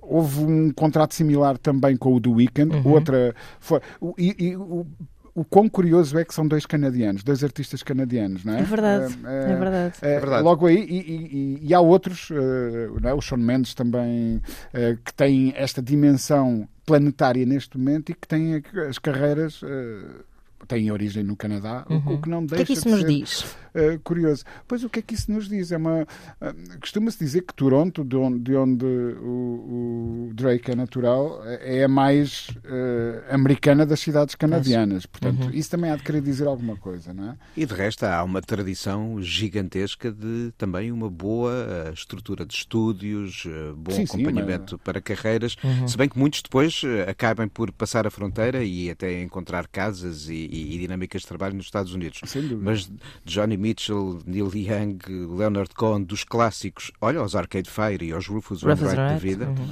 [0.00, 2.76] houve um contrato similar também com o do Weekend.
[2.76, 2.92] Uhum.
[2.92, 3.34] Outra.
[3.58, 3.80] Foi,
[4.16, 4.86] e, e, o,
[5.34, 8.60] o quão curioso é que são dois canadianos, dois artistas canadianos, não é?
[8.60, 9.94] É verdade, é, é verdade.
[10.02, 10.42] É, é, verdade.
[10.42, 13.14] Logo aí, e, e, e há outros, uh, é?
[13.14, 18.62] o Sean Mendes também, uh, que têm esta dimensão planetária neste momento e que têm
[18.88, 20.24] as carreiras uh,
[20.70, 22.14] tem origem no Canadá, uhum.
[22.14, 23.42] o, que não deixa O que é que isso nos ser, diz?
[23.74, 24.44] Uh, curioso.
[24.68, 25.72] Pois o que é que isso nos diz?
[25.72, 30.76] É uma, uh, Costuma-se dizer que Toronto, de onde, de onde o, o, Drake é
[30.76, 35.06] natural, é a mais uh, americana das cidades canadianas.
[35.06, 35.50] Portanto, uhum.
[35.50, 37.36] isso também há de querer dizer alguma coisa, não é?
[37.56, 43.44] E de resto há uma tradição gigantesca de também uma boa estrutura de estúdios,
[43.76, 44.82] bom sim, acompanhamento sim, mas...
[44.84, 45.88] para carreiras, uhum.
[45.88, 50.48] se bem que muitos depois acabem por passar a fronteira e até encontrar casas e,
[50.52, 52.20] e, e dinâmicas de trabalho nos Estados Unidos.
[52.60, 52.90] Mas
[53.24, 54.98] Johnny Mitchell, Neil Young,
[55.36, 59.46] Leonard Cohen, dos clássicos, olha, aos Arcade Fire e aos Rufus Wainwright da vida.
[59.46, 59.70] Uhum.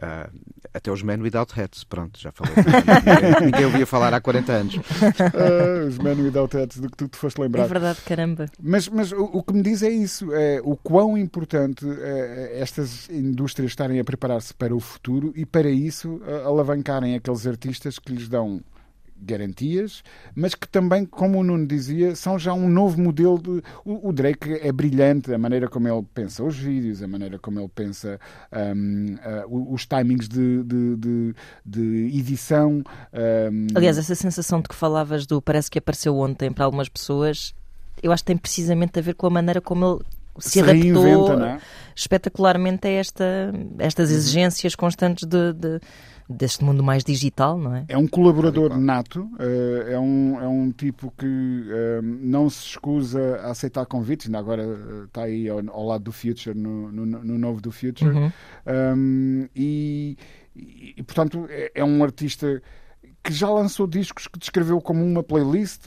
[0.00, 0.30] Uh,
[0.72, 2.54] até os Men Without Hats, pronto, já falei.
[2.56, 4.76] ninguém, ninguém ouvia falar há 40 anos.
[4.76, 7.64] Uh, os Men Without Hats, do que tu te foste lembrar.
[7.64, 8.46] É verdade, caramba.
[8.62, 13.10] Mas, mas o, o, que me diz é isso: é o quão importante é, estas
[13.10, 18.28] indústrias estarem a preparar-se para o futuro e, para isso, alavancarem aqueles artistas que lhes
[18.28, 18.62] dão
[19.20, 20.02] garantias,
[20.34, 23.62] mas que também, como o Nuno dizia, são já um novo modelo de.
[23.84, 27.60] O, o Drake é brilhante, a maneira como ele pensa os vídeos, a maneira como
[27.60, 28.18] ele pensa
[28.52, 29.14] um,
[29.46, 32.82] uh, os timings de, de, de, de edição.
[33.12, 33.66] Um...
[33.74, 37.54] Aliás, essa sensação de que falavas do parece que apareceu ontem para algumas pessoas,
[38.02, 40.04] eu acho que tem precisamente a ver com a maneira como ele
[40.38, 41.58] se, se adaptou é?
[41.94, 44.16] espetacularmente a esta, estas uhum.
[44.16, 45.80] exigências constantes de, de
[46.30, 47.84] deste mundo mais digital, não é?
[47.88, 51.26] É um colaborador nato, eh, é um, é um tipo que
[51.68, 56.04] eh, não se escusa a aceitar convites, ainda agora eh, está aí ao, ao lado
[56.04, 58.32] do Future, no, no, no novo do Future, uhum.
[58.96, 60.16] um, e,
[60.54, 62.62] e, portanto é, é um artista
[63.22, 65.86] que já lançou discos que descreveu como uma playlist,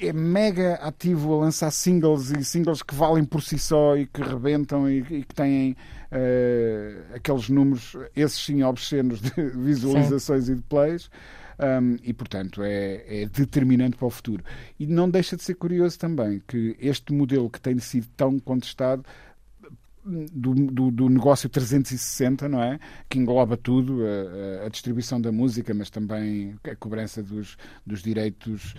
[0.00, 4.22] é mega ativo a lançar singles e singles que valem por si só e que
[4.22, 10.52] rebentam e, e que têm uh, aqueles números, esses sim obscenos de visualizações sim.
[10.52, 11.10] e de plays.
[11.58, 14.44] Um, e, portanto, é, é, determinante para o futuro.
[14.78, 19.02] E não deixa de ser curioso também que este modelo que tem sido tão contestado
[20.06, 22.78] do, do, do, negócio 360, não é?
[23.08, 28.74] Que engloba tudo, a, a, distribuição da música, mas também a cobrança dos, dos direitos,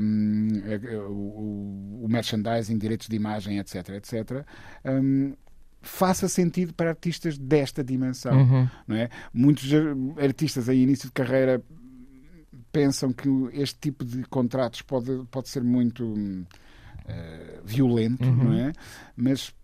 [0.00, 4.46] um, a, o, o, merchandising, direitos de imagem, etc, etc.
[4.84, 5.34] Um,
[5.82, 8.68] faça sentido para artistas desta dimensão, uhum.
[8.88, 9.10] não é?
[9.32, 9.70] Muitos
[10.16, 11.62] artistas a início de carreira
[12.72, 16.46] pensam que este tipo de contratos pode, pode ser muito uh,
[17.64, 18.44] violento, uhum.
[18.44, 18.72] não é?
[19.14, 19.54] Mas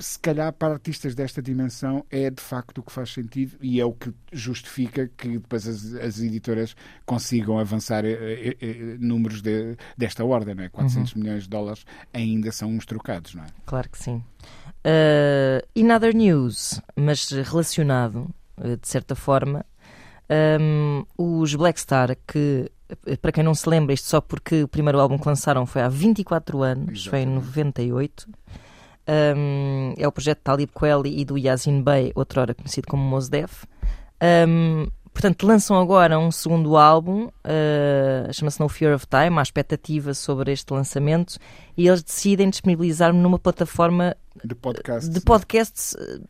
[0.00, 3.84] se calhar para artistas desta dimensão é de facto o que faz sentido e é
[3.84, 9.76] o que justifica que depois as, as editoras consigam avançar eh, eh, eh números de,
[9.96, 10.68] desta ordem, não é?
[10.68, 11.22] 400 uhum.
[11.22, 13.46] milhões de dólares ainda são uns trocados, não é?
[13.66, 14.24] Claro que sim.
[14.82, 19.64] Uh, in other news, mas relacionado de certa forma,
[20.60, 22.70] um, os Blackstar que
[23.22, 25.88] para quem não se lembra, isto só porque o primeiro álbum que lançaram foi há
[25.88, 27.10] 24 anos, Exatamente.
[27.10, 28.28] foi em 98.
[29.10, 33.28] Um, é o projeto de Talib Kweli e do Yazin Bey, outrora conhecido como Mos
[33.28, 33.64] Def.
[34.22, 40.14] Um, portanto, lançam agora um segundo álbum, uh, chama-se No Fear of Time, há expectativa
[40.14, 41.38] sobre este lançamento,
[41.76, 46.22] e eles decidem disponibilizar-me numa plataforma de podcasts, de podcasts uh,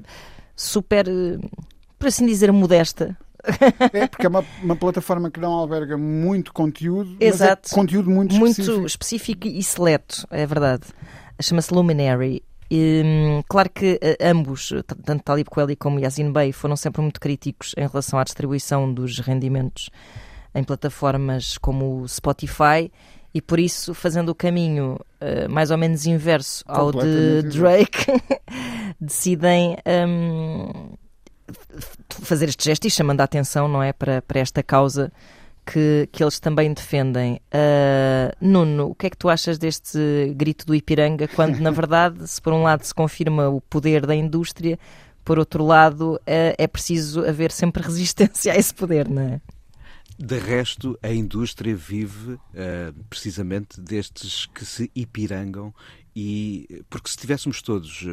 [0.56, 1.66] super, uh,
[1.98, 3.14] por assim dizer, modesta.
[3.92, 7.62] É, porque é uma, uma, plataforma que não alberga muito conteúdo, Exato.
[7.64, 8.72] mas é conteúdo muito específico.
[8.72, 10.84] Muito específico e seleto, é verdade.
[11.40, 12.42] Chama-se Luminary.
[12.70, 14.72] E, hum, claro que uh, ambos,
[15.04, 19.18] tanto Talib Kweli como Yazin Bey, foram sempre muito críticos em relação à distribuição dos
[19.18, 19.90] rendimentos
[20.54, 22.90] em plataformas como o Spotify
[23.32, 28.06] e por isso, fazendo o caminho uh, mais ou menos inverso ao de Drake,
[29.00, 30.96] decidem um,
[32.08, 35.12] fazer este gesto e chamando a atenção não é, para, para esta causa
[35.70, 37.40] que, que eles também defendem.
[37.54, 42.26] Uh, Nuno, o que é que tu achas deste grito do Ipiranga, quando na verdade,
[42.26, 44.78] se por um lado se confirma o poder da indústria,
[45.24, 49.40] por outro lado uh, é preciso haver sempre resistência a esse poder, não é?
[50.18, 52.40] De resto, a indústria vive uh,
[53.08, 55.72] precisamente destes que se ipirangam
[56.14, 58.04] e porque se estivéssemos todos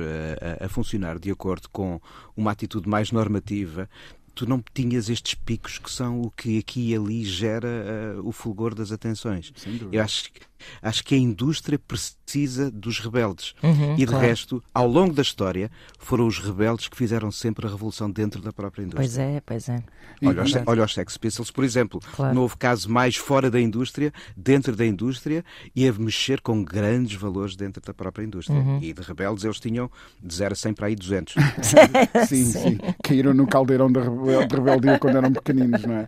[0.62, 2.00] a, a, funcionar de acordo com
[2.36, 3.90] uma atitude mais normativa,
[4.38, 7.68] tu não tinhas estes picos que são o que aqui e ali gera
[8.16, 9.52] uh, o fulgor das atenções.
[9.92, 10.42] Eu acho que
[10.82, 11.80] Acho que a indústria
[12.28, 13.56] precisa dos rebeldes.
[13.64, 14.26] Uhum, e de claro.
[14.26, 18.52] resto, ao longo da história, foram os rebeldes que fizeram sempre a revolução dentro da
[18.52, 19.08] própria indústria.
[19.08, 19.84] Pois é, pois é.
[20.26, 22.02] Olha, os, olha os Sex Pistols, por exemplo.
[22.16, 22.36] Claro.
[22.36, 27.16] Não houve caso mais fora da indústria, dentro da indústria e a mexer com grandes
[27.20, 28.58] valores dentro da própria indústria.
[28.58, 28.80] Uhum.
[28.82, 29.90] E de rebeldes eles tinham
[30.22, 31.36] de 0 a 100 para aí 200.
[32.28, 36.08] sim, sim, sim, Caíram no caldeirão da, rebeldia quando eram pequeninos, não é?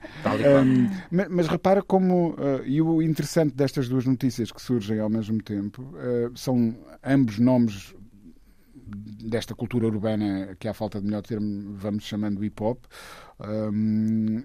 [0.64, 5.10] Um, mas, mas, repara como, uh, e o interessante destas duas notícias que surgem ao
[5.10, 7.96] mesmo tempo, uh, são ambos nomes
[9.24, 12.86] desta cultura urbana que, à falta de melhor termo, vamos chamando hip hop.
[13.40, 14.44] Um,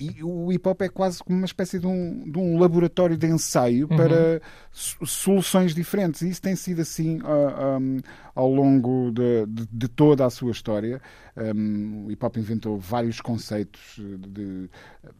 [0.00, 3.26] e o hip hop é quase como uma espécie de um, de um laboratório de
[3.26, 3.96] ensaio uhum.
[3.96, 6.22] para soluções diferentes.
[6.22, 7.98] E isso tem sido assim uh, ah, um,
[8.32, 11.00] ao longo de, de, de, toda a sua história.
[11.38, 14.68] Um, o hip hop inventou vários conceitos de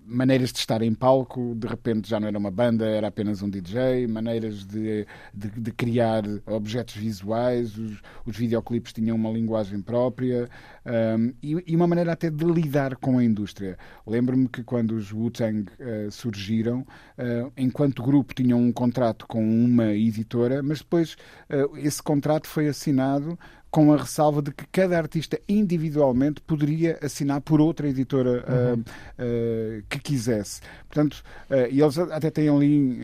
[0.04, 3.48] maneiras de estar em palco, de repente já não era uma banda, era apenas um
[3.48, 10.48] DJ, maneiras de, de, de criar objetos visuais, os, os videoclipes tinham uma linguagem própria.
[10.84, 13.76] Um, e, e, uma maneira até de lidar com a indústria.
[14.06, 19.92] Lembro-me que quando os Wu-Tang uh, surgiram, uh, enquanto grupo tinham um contrato com uma
[19.92, 21.14] editora, mas depois
[21.50, 23.38] uh, esse contrato foi assinado
[23.70, 28.74] com a ressalva de que cada artista individualmente poderia assinar por outra editora uhum.
[28.74, 30.60] uh, uh, que quisesse.
[30.88, 32.98] Portanto, uh, e eles até têm ali,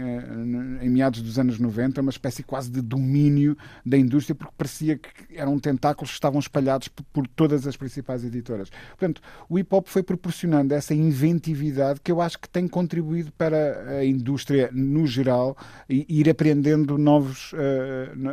[0.80, 5.10] em meados dos anos 90, uma espécie quase de domínio da indústria, porque parecia que
[5.36, 8.70] eram tentáculos que estavam espalhados por, por todas as principais editoras.
[8.90, 13.98] Portanto, o hip hop foi proporcionando essa inventividade que eu acho que tem contribuído para
[13.98, 15.56] a indústria no geral
[15.88, 17.52] e ir aprendendo novos,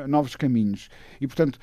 [0.07, 0.89] novos caminhos.
[1.19, 1.59] E, portanto,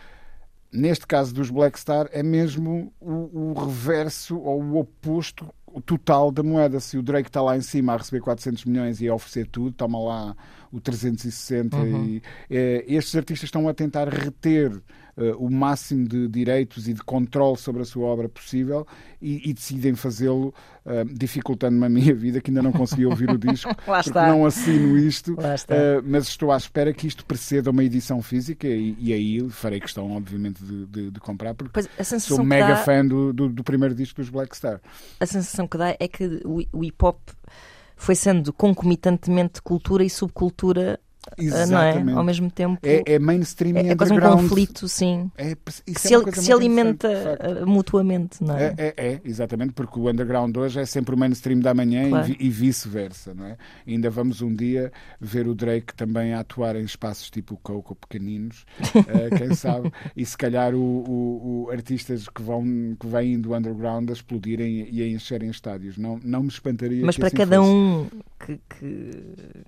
[0.72, 5.46] neste caso dos Black Star, é mesmo o, o reverso ou o oposto
[5.84, 6.80] total da moeda.
[6.80, 9.72] Se o Drake está lá em cima a receber 400 milhões e a oferecer tudo,
[9.72, 10.36] toma lá
[10.72, 11.76] o 360.
[11.76, 12.04] Uhum.
[12.04, 14.72] E, é, estes artistas estão a tentar reter
[15.38, 18.86] o máximo de direitos e de controle sobre a sua obra possível
[19.20, 20.54] e, e decidem fazê-lo
[20.84, 24.96] uh, dificultando-me a minha vida, que ainda não consegui ouvir o disco, porque não assino
[24.96, 29.48] isto, uh, mas estou à espera que isto preceda uma edição física e, e aí
[29.50, 31.80] farei questão, obviamente, de, de, de comprar, porque
[32.20, 32.76] sou mega dá...
[32.76, 34.80] fã do, do, do, primeiro disco dos Black Star.
[35.20, 37.18] A sensação que dá é que o, o hip hop
[37.96, 41.00] foi sendo concomitantemente cultura e subcultura
[41.36, 42.04] Exatamente.
[42.04, 42.16] não é?
[42.16, 42.78] Ao mesmo tempo.
[42.82, 45.30] É, é mainstream é, é quase um conflito, sim.
[45.36, 48.74] É, que, é se, que se alimenta eh, mutuamente, não é?
[48.78, 48.94] é?
[48.96, 52.28] É, exatamente, porque o underground hoje é sempre o mainstream da manhã claro.
[52.30, 53.56] e, e vice-versa, não é?
[53.86, 57.94] E ainda vamos um dia ver o Drake também a atuar em espaços tipo Coco
[57.94, 62.64] pequeninos, uh, quem sabe, e se calhar o, o, o, artistas que vão
[62.98, 65.96] que vêm do underground a explodirem e a encherem estádios.
[65.96, 67.04] Não, não me espantaria.
[67.04, 67.70] Mas para assim cada fosse.
[67.70, 69.10] um que, que,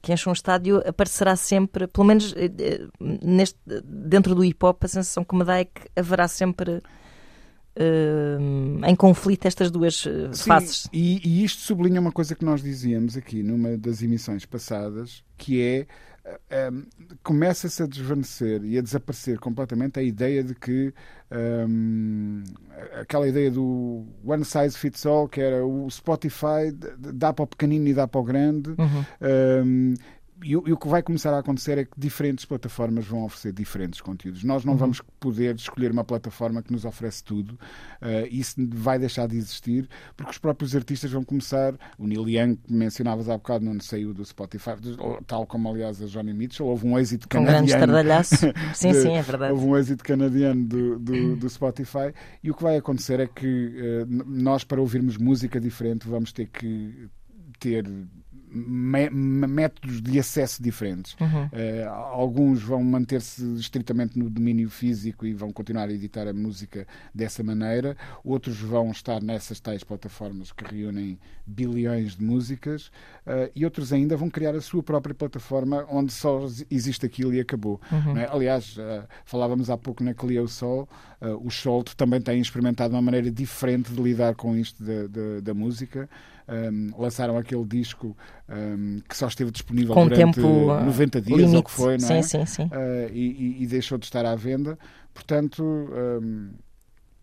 [0.03, 4.85] que enche um estádio aparecerá sempre, pelo menos eh, eh, neste, dentro do hip hop,
[4.85, 6.83] a sensação que me dá é que haverá sempre.
[7.79, 9.95] Uh, em conflito estas duas
[10.33, 10.89] Sim, faces.
[10.93, 15.63] E, e, isto sublinha uma coisa que nós dizíamos aqui numa das emissões passadas, que
[15.63, 15.87] é
[16.73, 16.85] um,
[17.23, 20.93] começa-se a desvanecer e a desaparecer completamente a ideia de que
[21.69, 22.43] um,
[23.01, 27.89] aquela ideia do one size fits all, que era o Spotify dá para o pequenino
[27.89, 28.71] e dá para o grande.
[28.71, 29.05] Uhum.
[29.65, 29.95] Um,
[30.43, 34.01] e, e, o que vai começar a acontecer é que diferentes plataformas vão oferecer diferentes
[34.01, 34.45] conteúdos.
[34.45, 34.79] Nós não uhum.
[34.79, 37.55] vamos poder escolher uma plataforma que nos oferece tudo.
[38.01, 41.75] Uh, isso vai deixar de existir porque os próprios artistas vão começar.
[41.99, 44.73] O Neil Young, que mencionavas há bocado, não saiu do Spotify,
[45.27, 46.67] tal como aliás a Johnny Mitchell.
[46.67, 47.93] Houve um êxito Com canadiano.
[47.93, 48.23] Um
[48.75, 49.53] sim, de, sim, é verdade.
[49.53, 52.13] Houve um êxito canadiano do, do, do Spotify.
[52.43, 56.47] E o que vai acontecer é que uh, nós, para ouvirmos música diferente, vamos ter
[56.47, 57.09] que
[57.59, 57.85] ter
[58.53, 61.17] métodos de acesso diferentes.
[61.21, 61.45] Uhum.
[61.45, 66.87] Uh, alguns vão manter-se estritamente no domínio físico e vão continuar a editar a música
[67.15, 72.89] dessa maneira, outros vão estar nessas tais plataformas que reúnem bilhões de músicas
[73.27, 77.41] uh, e outros ainda vão criar a sua própria plataforma onde só existe aquilo e
[77.41, 77.81] acabou.
[77.91, 78.17] Uhum.
[78.19, 78.29] É?
[78.31, 80.89] Aliás, uh, falávamos há pouco na Clio Sol,
[81.43, 85.55] o Scholt também tem experimentado uma maneira diferente de lidar com isto da, da, da
[85.55, 86.09] música
[86.51, 88.17] um, lançaram aquele disco
[88.49, 91.57] um, que só esteve disponível Com durante tempo, 90 uh, dias, limite.
[91.57, 92.23] ou que foi, não é?
[92.23, 92.65] Sim, sim, sim.
[92.65, 94.79] Uh, e, e, deixou de estar à venda.
[95.15, 96.51] Portanto, um,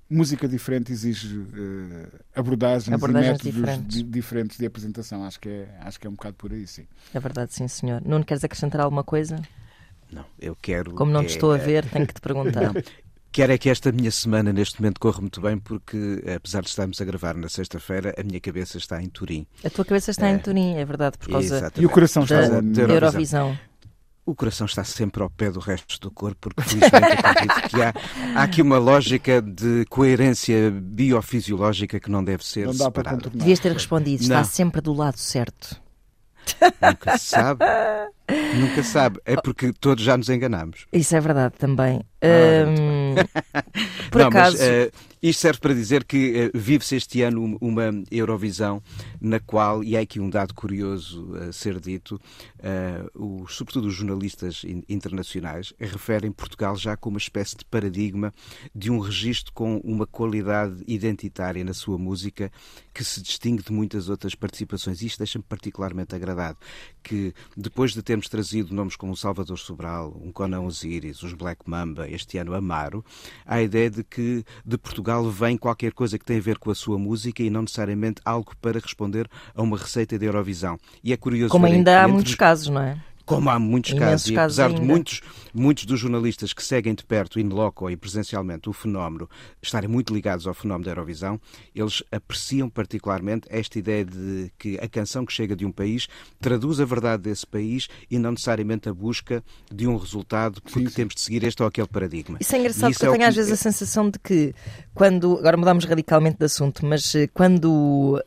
[0.10, 4.04] música diferente exige uh, abordagens, abordagens, e métodos diferentes.
[4.04, 5.24] diferentes de apresentação.
[5.24, 6.88] Acho que, é, acho que é um bocado por aí, sim.
[7.14, 8.02] É verdade, sim, senhor.
[8.06, 9.42] Nuno, queres acrescentar alguma coisa?
[10.12, 10.94] Não, eu quero.
[10.94, 12.74] Como não te é, estou a ver, tenho que te perguntar.
[12.74, 12.82] Não,
[13.38, 17.00] Quero é que esta minha semana, neste momento, corra muito bem, porque, apesar de estarmos
[17.00, 19.46] a gravar na sexta-feira, a minha cabeça está em Turim.
[19.64, 21.84] A tua cabeça está é, em Turim, é verdade, por causa exatamente.
[21.84, 23.56] E o coração está da, da Eurovisão.
[24.26, 27.94] O coração está sempre ao pé do resto do corpo, porque felizmente acredito que há,
[28.36, 33.30] há aqui uma lógica de coerência biofisiológica que não deve ser não dá separada.
[33.30, 34.46] Devias ter respondido, está não.
[34.46, 35.80] sempre do lado certo.
[36.82, 37.64] Nunca se sabe.
[38.60, 39.20] Nunca sabe.
[39.26, 40.86] É porque todos já nos enganamos.
[40.92, 42.02] Isso é verdade também.
[42.22, 43.16] Ah, Hum,
[44.12, 44.58] por Não, acaso.
[44.58, 48.82] Mas, eh, isto serve para dizer que eh, vive-se este ano um- uma Eurovisão
[49.20, 52.20] na qual, e há aqui um dado curioso a ser dito,
[52.60, 58.32] eh, os, sobretudo os jornalistas in- internacionais referem Portugal já como uma espécie de paradigma
[58.76, 62.52] de um registro com uma qualidade identitária na sua música
[62.94, 65.02] que se distingue de muitas outras participações.
[65.02, 66.58] Isto deixa-me particularmente agradado,
[67.04, 72.08] que depois de termos trazido nomes como Salvador Sobral, um Conan Osiris, os Black Mamba,
[72.10, 73.04] este ano Amaro,
[73.46, 76.70] há a ideia de que de Portugal vem qualquer coisa que tem a ver com
[76.72, 80.78] a sua música e não necessariamente algo para responder a uma receita de Eurovisão.
[81.04, 82.98] E é curioso como ainda há muitos os- casos, não é?
[83.28, 85.22] Como há muitos casos, e casos apesar de muitos,
[85.54, 89.30] muitos dos jornalistas que seguem de perto, in loco e presencialmente, o fenómeno,
[89.62, 91.40] estarem muito ligados ao fenómeno da Eurovisão,
[91.76, 96.08] eles apreciam particularmente esta ideia de que a canção que chega de um país
[96.40, 100.88] traduz a verdade desse país e não necessariamente a busca de um resultado, porque Sim,
[100.88, 100.96] sim.
[100.96, 102.38] temos de seguir este ou aquele paradigma.
[102.40, 104.54] Isso é engraçado E porque é eu tenho que- às vezes a sensação de que
[104.94, 105.38] quando.
[105.38, 108.24] Agora mudamos radicalmente de assunto, mas eh, quando.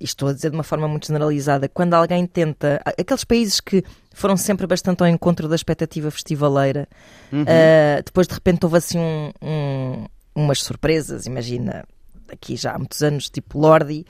[0.00, 2.80] e estou a dizer de uma forma muito generalizada, quando alguém tenta.
[2.98, 3.82] Aqueles países que
[4.14, 6.88] foram sempre bastante ao encontro da expectativa festivaleira,
[7.32, 7.44] Uhum.
[7.46, 11.84] eh, depois de repente houve assim um- um- umas surpresas, imagina.
[12.32, 14.06] Aqui já há muitos anos, tipo Lordi,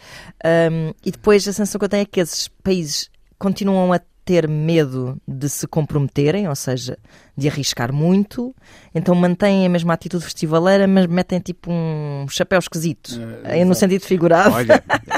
[0.71, 4.47] um, e depois a sensação que eu tenho é que esses países continuam a ter
[4.49, 6.97] medo de se comprometerem, ou seja,
[7.37, 8.55] de arriscar muito,
[8.95, 13.11] então mantêm a mesma atitude festivaleira, mas metem tipo um chapéu esquisito,
[13.45, 14.55] Eh, eh, no sentido figurado.
[14.55, 14.81] Olha,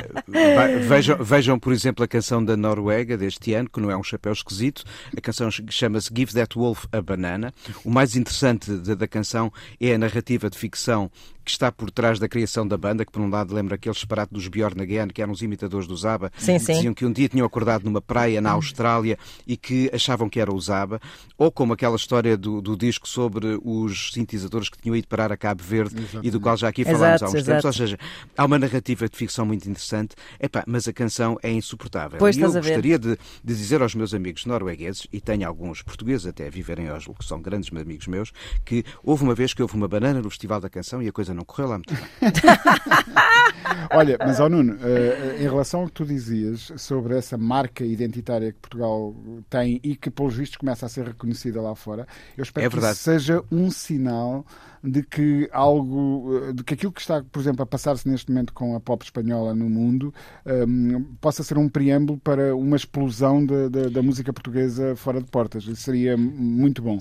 [0.88, 4.32] vejam, vejam, por exemplo, a canção da Noruega deste ano, que não é um chapéu
[4.32, 4.84] esquisito.
[5.16, 7.52] A canção ch- chama-se Give That Wolf a Banana.
[7.84, 11.10] O mais interessante da, da canção é a narrativa de ficção
[11.44, 14.32] que está por trás da criação da banda, que por um lado lembra aquele disparate
[14.32, 16.72] dos Bjorn Again, que eram os imitadores do Zaba, Sim, que sim.
[16.72, 20.50] diziam que um dia tinham acordado numa praia na Austrália e que achavam que era
[20.50, 20.98] o Zaba,
[21.37, 25.37] ou como aquela história do, do disco sobre os sintetizadores que tinham ido parar a
[25.37, 27.50] Cabo Verde e do qual já aqui falámos Exato, há uns exato.
[27.50, 27.64] tempos.
[27.66, 27.98] Ou seja,
[28.38, 32.18] há uma narrativa de ficção muito interessante, Epá, mas a canção é insuportável.
[32.18, 32.74] Pois, e eu estás a ver.
[32.74, 36.87] gostaria de, de dizer aos meus amigos noruegueses, e tenho alguns portugueses até a viverem
[36.87, 38.33] em Oslo, que são grandes amigos meus,
[38.64, 41.35] que houve uma vez que houve uma banana no Festival da Canção e a coisa
[41.35, 42.05] não correu lá muito bem.
[43.90, 48.53] Olha, mas ao Nuno, eh, em relação ao que tu dizias sobre essa marca identitária
[48.53, 49.14] que Portugal
[49.48, 52.94] tem e que, pelos vistos, começa a ser reconhecida lá fora, eu espero É que
[52.94, 54.44] seja um sinal
[54.85, 58.53] de que algo, eh, de que aquilo que está, por exemplo, a passar-se neste momento
[58.53, 60.12] com a pop espanhola no mundo
[60.47, 65.27] ehm, possa ser um preâmbulo para uma explosão da- da- da música portuguesa fora de
[65.31, 65.64] portas.
[65.64, 66.99] Isso seria muito bom.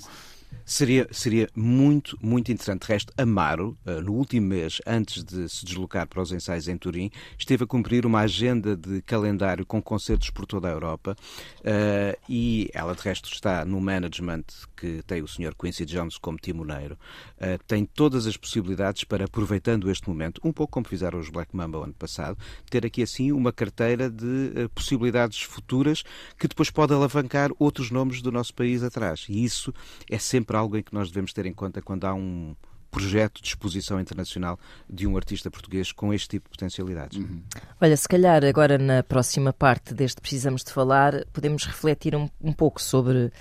[0.66, 2.82] Seria, seria muito, muito interessante.
[2.82, 6.78] De resto, Amaro, eh, no último mês, antes de se deslocar para os ensaios em
[6.78, 11.16] Turim, esteve a cumprir uma agenda de calendário com concertos por toda a Europa
[11.64, 14.44] eh, e ela, de resto, está no management
[14.76, 15.56] que tem o Sr.
[15.58, 16.98] Quincy Jones como timoneiro.
[17.40, 21.56] Eh, tem todas as possibilidades para, aproveitando este momento, um pouco como fizeram os Black
[21.56, 22.38] Mamba o ano passado,
[22.70, 26.04] ter aqui assim uma carteira de eh, possibilidades futuras
[26.38, 29.26] que depois pode alavancar outros nomes do nosso país atrás.
[29.30, 29.74] E isso
[30.10, 32.56] é sempre algo em que nós devemos ter em conta quando há um
[32.94, 37.20] projeto de exposição internacional de um artista português com este tipo de potencialidades.
[37.82, 42.54] Olha, se calhar agora na próxima parte deste Precisamos de Falar, podemos refletir um, um
[42.54, 43.32] pouco sobre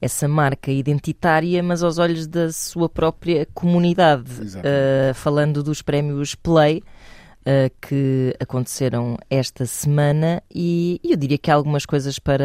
[0.00, 4.30] essa marca identitária, mas aos olhos da sua própria comunidade.
[4.32, 6.82] Uh, falando dos prémios Play.
[7.46, 12.44] Uh, que aconteceram esta semana e eu diria que há algumas coisas para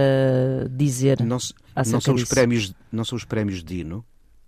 [0.69, 1.19] dizer.
[1.21, 1.37] Não,
[1.75, 2.33] não são os disso.
[2.33, 4.05] prémios, não são os prémios Dino.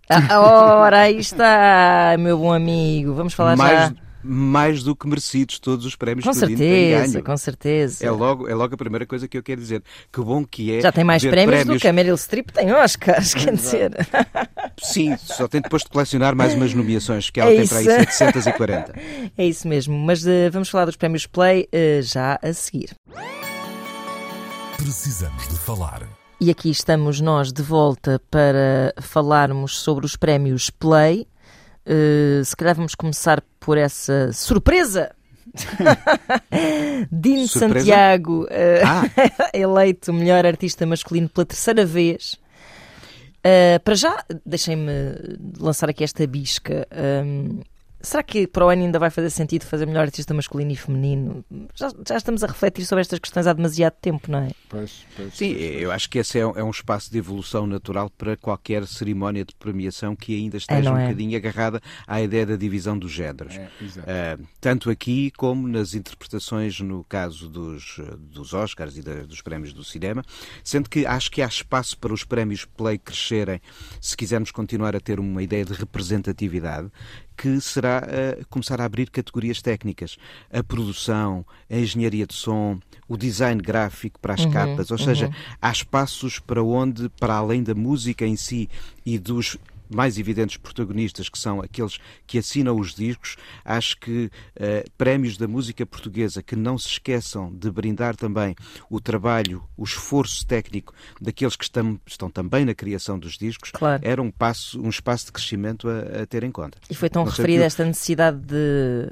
[0.08, 3.14] Ah, ora, aí está, meu bom amigo.
[3.14, 4.03] Vamos falar mais, já.
[4.24, 7.24] Mais do que merecidos todos os prémios Com que o Dino tem certeza, ganho.
[7.24, 8.06] com certeza.
[8.06, 9.82] É logo, é logo a primeira coisa que eu quero dizer.
[10.12, 10.80] Que bom que é.
[10.80, 13.92] Já tem mais ver prémios, do que a Meryl Streep tem Oscars, quer dizer.
[14.82, 17.84] Sim, só tem depois de colecionar mais umas nomeações, que ela É tem para aí
[18.08, 18.18] isso.
[18.18, 18.94] 740.
[19.36, 22.90] É isso mesmo, mas eh, vamos falar dos prémios Play eh, já a seguir.
[24.76, 26.02] Precisamos de falar.
[26.40, 31.26] E aqui estamos nós de volta para falarmos sobre os prémios Play.
[31.86, 35.14] Eh, se calhar vamos começar por essa surpresa.
[37.12, 37.76] Dino Surpresa?
[37.76, 39.02] Santiago, eh, Ah,
[39.52, 42.34] eleito melhor artista masculino pela terceira vez.
[43.46, 44.90] Uh, para já, deixem-me
[45.60, 46.88] lançar aqui esta bisca.
[46.90, 47.60] Um,
[48.04, 51.44] Será que para o ano ainda vai fazer sentido fazer melhor artista masculino e feminino?
[51.74, 54.50] Já, já estamos a refletir sobre estas questões há demasiado tempo, não é?
[54.68, 55.82] Pois, pois, Sim, pois, pois.
[55.82, 59.44] eu acho que esse é um, é um espaço de evolução natural para qualquer cerimónia
[59.44, 61.02] de premiação que ainda esteja não um é?
[61.04, 63.54] bocadinho agarrada à ideia da divisão dos géneros.
[63.56, 63.68] É.
[64.06, 69.72] Ah, tanto aqui como nas interpretações no caso dos, dos Oscars e da- dos prémios
[69.72, 70.22] do cinema,
[70.62, 73.60] sendo que acho que há espaço para os prémios Play crescerem
[74.00, 76.90] se quisermos continuar a ter uma ideia de representatividade
[77.36, 80.16] que será ah, começar a abrir categorias técnicas.
[80.52, 82.78] A produção, a engenharia de som,
[83.08, 85.30] o design gráfico para as capas, ou seja,
[85.60, 88.68] há espaços para onde, para além da música em si
[89.04, 89.58] e dos
[89.92, 95.46] mais evidentes protagonistas, que são aqueles que assinam os discos, acho que eh, prémios da
[95.48, 98.54] música portuguesa que não se esqueçam de brindar também
[98.90, 104.02] o trabalho, o esforço técnico daqueles que estão, estão também na criação dos discos, Claro.
[104.04, 106.78] era um, passo, um espaço de crescimento a, a ter em conta.
[106.90, 109.10] E foi tão Não referida esta necessidade de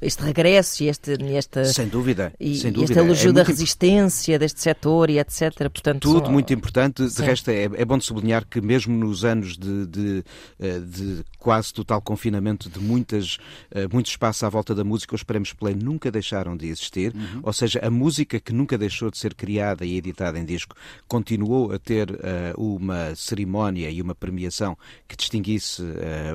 [0.00, 2.92] este regresso e este, esta, Sem dúvida, e, sem dúvida.
[2.92, 5.52] este elogio É da muito imp- resistência deste setor e etc.
[5.70, 7.08] Portanto, Tudo muito importante.
[7.08, 7.22] Sim.
[7.22, 10.24] De resto, é, é bom de sublinhar que mesmo nos anos de, de,
[10.60, 13.38] eh, de quase total confinamento, de muitas,
[13.70, 17.12] eh, muito espaço à volta da música, os prémios Play nunca deixaram de existir.
[17.42, 20.74] Ou seja, a música que nunca deixou de ser criada e editada em disco
[21.08, 24.76] continuou a ter eh, uma cerimónia e uma premiação
[25.08, 26.32] que distinguisse eh,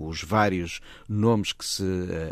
[0.00, 2.30] os vários nomes que se eh,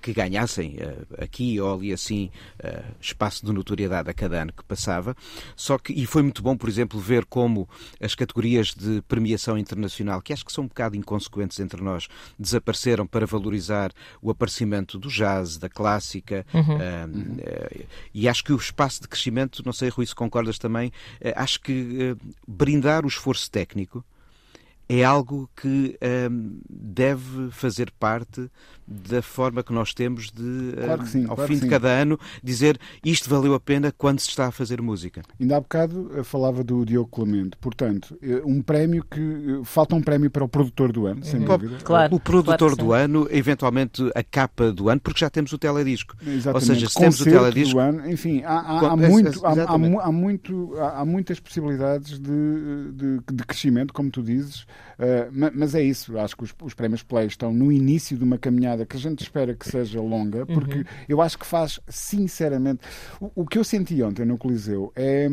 [0.00, 4.64] que ganhassem eh, aqui ou ali assim eh, espaço de notoriedade a cada ano que
[4.64, 5.16] passava.
[5.56, 7.68] Só que e foi muito bom, por exemplo, ver como
[8.00, 13.06] as categorias de premiação internacional, que acho que são um bocado inconsequentes entre nós, desapareceram
[13.06, 16.46] para valorizar o aparecimento do jazz, da clássica.
[16.54, 17.06] eh,
[17.40, 21.32] eh, e acho que o espaço de crescimento, não sei, Rui, se concordas também, eh,
[21.36, 24.04] acho que eh, brindar o esforço técnico
[24.88, 25.98] é algo que
[26.30, 28.50] hum, deve fazer parte
[28.86, 31.66] da forma que nós temos de, hum, Claro que sim, ao claro fim que de
[31.66, 31.70] sim.
[31.70, 35.22] cada ano, dizer isto valeu a pena quando se está a fazer música.
[35.38, 37.56] Ainda há bocado eu falava do Diogo Clemente.
[37.60, 39.20] Portanto, eh, um prémio que.
[39.20, 41.78] eh, Falta um prémio para o produtor do ano, sem Pô, dúvida.
[41.84, 42.14] Claro.
[42.14, 46.16] o produtor claro do ano, eventualmente a capa do ano, porque já temos o teledisco.
[46.22, 46.54] Exatamente.
[46.54, 47.74] Ou seja, se temos o teledisco.
[47.74, 49.52] do ano, enfim, há, há, há muito, há,
[50.04, 54.66] há, muito, há, há muitas possibilidades de, de, de crescimento, como tu dizes,
[54.98, 56.18] eh, ma- mas é isso.
[56.18, 59.22] Acho que os, os prémios Play estão no início de uma caminhada que a gente
[59.22, 62.80] espera que seja longa, porque eu acho que faz, sinceramente.
[63.20, 65.28] O, o que eu senti ontem no Coliseu é.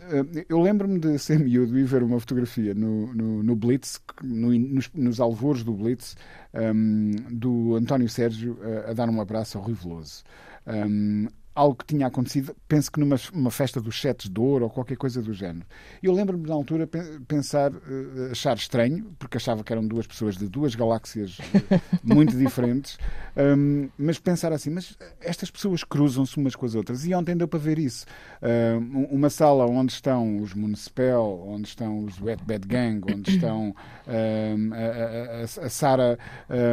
[0.00, 4.50] eh, Eu lembro-me de ser miúdo e ver uma fotografia no, no, no Blitz, no-
[4.58, 6.16] nos, nos alvores do Blitz,
[6.54, 10.22] um, do António Sérgio eh, a dar um abraço ao Rui Veloso.
[10.66, 14.70] Um, algo que tinha acontecido, penso que numa uma festa dos Setes de Ouro ou
[14.70, 15.64] qualquer coisa do género.
[16.02, 20.36] Eu lembro-me na altura pe- pensar, eh, achar estranho, porque achava que eram duas pessoas
[20.36, 21.38] de duas galáxias
[21.70, 22.98] eh, muito diferentes,
[23.36, 27.06] um, mas pensar assim, mas estas pessoas cruzam-se umas com as outras.
[27.06, 28.04] E ontem deu para ver isso.
[28.42, 33.74] Um, uma sala onde estão os Municipal, onde estão os Wet Bad Gang, onde estão
[34.06, 36.18] um, a, a- a- Sara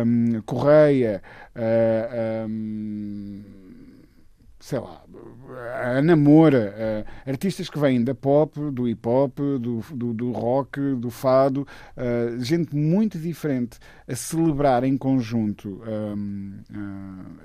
[0.05, 1.21] um, Correia,
[1.55, 3.41] a- um,
[4.63, 5.03] sei lá,
[5.83, 10.31] a Ana Moura, eh, artistas que vêm da pop, do hip hop, do, do, do
[10.31, 16.53] rock, do fado, eh, gente muito diferente a celebrar em conjunto, um,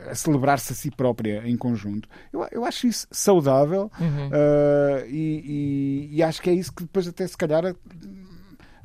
[0.07, 2.09] eh, a celebrar-se a si própria em conjunto.
[2.33, 3.91] Eu, eu acho isso saudável
[4.33, 7.75] eh, e, e- e acho que é isso que depois até se calhar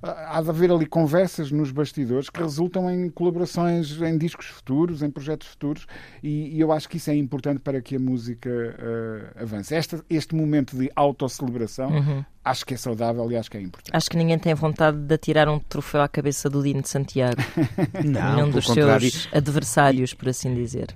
[0.04, 5.10] há de haver ali conversas nos bastidores que resultam em colaborações em discos futuros, em
[5.10, 5.88] projetos futuros,
[6.22, 9.74] e, e eu acho que isso é importante para que a música eh, avance.
[9.74, 13.96] Esta- este momento de autocelebração acho que é saudável e acho que é importante.
[13.96, 17.38] Acho que ninguém tem vontade de atirar um troféu à cabeça do Dino de Santiago.
[18.04, 19.10] Não, nenhum dos contrário.
[19.10, 20.88] seus adversários, por assim dizer.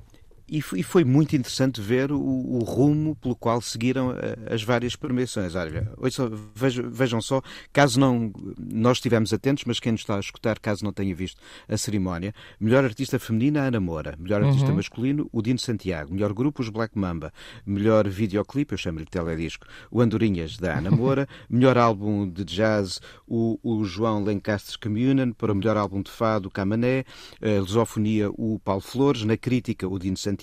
[0.50, 4.64] E foi, e foi muito interessante ver o, o rumo pelo qual seguiram eh, as
[4.64, 5.56] várias premiações.
[5.56, 5.92] Olha,
[6.56, 7.42] vejam, vejam só,
[7.74, 11.42] caso não nós estivemos atentos, mas quem nos está a escutar, caso não tenha visto
[11.68, 16.62] a cerimónia, melhor artista feminina, Ana Moura, melhor artista masculino, o Dino Santiago, melhor grupo,
[16.62, 17.34] os Black Mamba,
[17.66, 23.60] melhor videoclipe, eu chamo-lhe teledisco, o Andorinhas, da Ana Moura, melhor álbum de jazz, o,
[23.62, 27.04] o João Lencastres Communion, para o melhor álbum de fado, o Camané,
[27.42, 30.37] a lusofonia, o Paulo Flores, na crítica, o Dino Santiago,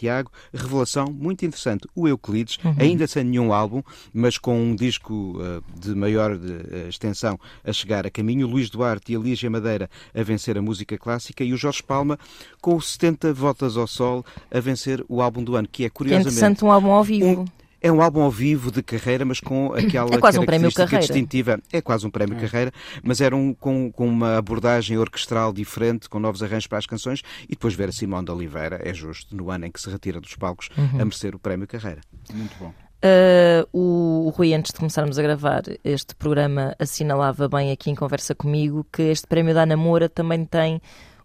[0.52, 3.82] revelação muito interessante, o Euclides, ainda sem nenhum álbum,
[4.12, 9.12] mas com um disco eh, de maior eh, extensão a chegar a caminho, Luís Duarte
[9.12, 12.18] e a Lígia Madeira a vencer a música clássica e o Jorge Palma
[12.60, 15.90] com 70 voltas ao sol a vencer o álbum do ano, que é Que é
[15.90, 17.44] curiosamente interessante um álbum ao vivo.
[17.84, 21.00] É um álbum ao vivo de carreira, mas com aquela é quase um prémio carreira.
[21.00, 21.60] distintiva.
[21.70, 22.40] É quase um prémio é.
[22.40, 22.72] carreira,
[23.02, 27.20] mas era um, com, com uma abordagem orquestral diferente, com novos arranjos para as canções,
[27.44, 30.18] e depois ver a Simão de Oliveira, é justo, no ano em que se retira
[30.18, 31.02] dos palcos, uhum.
[31.02, 32.00] a merecer o prémio carreira.
[32.32, 32.72] Muito bom.
[33.04, 37.94] Uh, o, o Rui, antes de começarmos a gravar este programa, assinalava bem aqui em
[37.94, 40.80] conversa comigo que este prémio da Namora também tem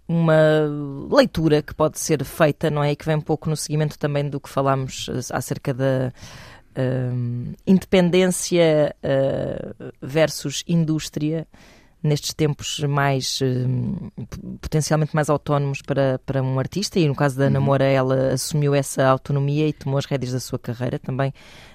[0.10, 0.68] uma
[1.12, 2.92] leitura que pode ser feita, não é?
[2.92, 6.12] E que vem um pouco no seguimento também do que falámos acerca da
[6.76, 11.48] uh, independência uh, versus indústria
[12.02, 14.26] nestes tempos mais uh,
[14.62, 17.52] potencialmente mais autónomos para, para um artista e no caso da uhum.
[17.52, 21.34] Namora ela assumiu essa autonomia e tomou as rédeas da sua carreira também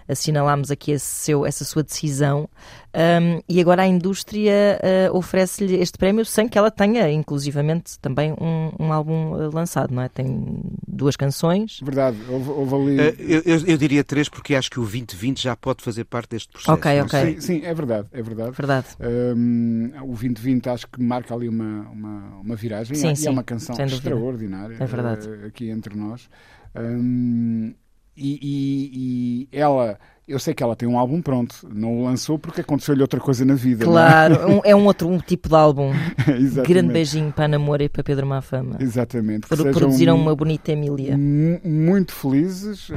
[0.08, 2.48] assinalámos aqui seu, essa sua decisão
[2.94, 4.78] um, e agora a indústria
[5.10, 9.92] uh, oferece-lhe este prémio sem que ela tenha, inclusivamente, também um, um álbum uh, lançado,
[9.92, 10.08] não é?
[10.08, 10.62] Tem
[10.94, 11.80] duas canções.
[11.82, 13.00] Verdade, houve, houve ali...
[13.00, 16.30] Uh, eu, eu, eu, diria três porque acho que o 2020 já pode fazer parte
[16.30, 16.72] deste processo.
[16.72, 17.34] Ok, ok.
[17.34, 18.52] Sim, sim, é verdade, é verdade.
[18.56, 18.86] Verdade.
[19.00, 23.30] Um, o 2020 acho que marca ali uma, uma, uma viragem sim, e, sim, é
[23.30, 25.28] uma canção extraordinária é verdade.
[25.46, 26.28] aqui entre nós.
[26.76, 27.74] Um,
[28.16, 32.38] e, e, e, ela, eu sei que ela tem um álbum pronto, não o lançou
[32.38, 33.84] porque aconteceu-lhe outra coisa na vida.
[33.84, 33.86] É?
[33.86, 34.46] Claro, é?
[34.54, 35.92] Um, é um outro um tipo de álbum.
[36.66, 38.76] Grande beijinho para a Namora e para Pedro Mafama.
[38.80, 39.46] Exatamente.
[39.48, 41.16] Produziram uma bonita Emília.
[41.16, 42.94] Muito felizes, uh,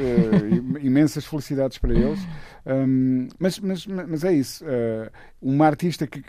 [0.82, 2.20] imensas felicidades para eles.
[2.65, 4.63] Um, mas, mas, mas é isso.
[4.63, 5.09] Uh,
[5.41, 6.24] uma artista que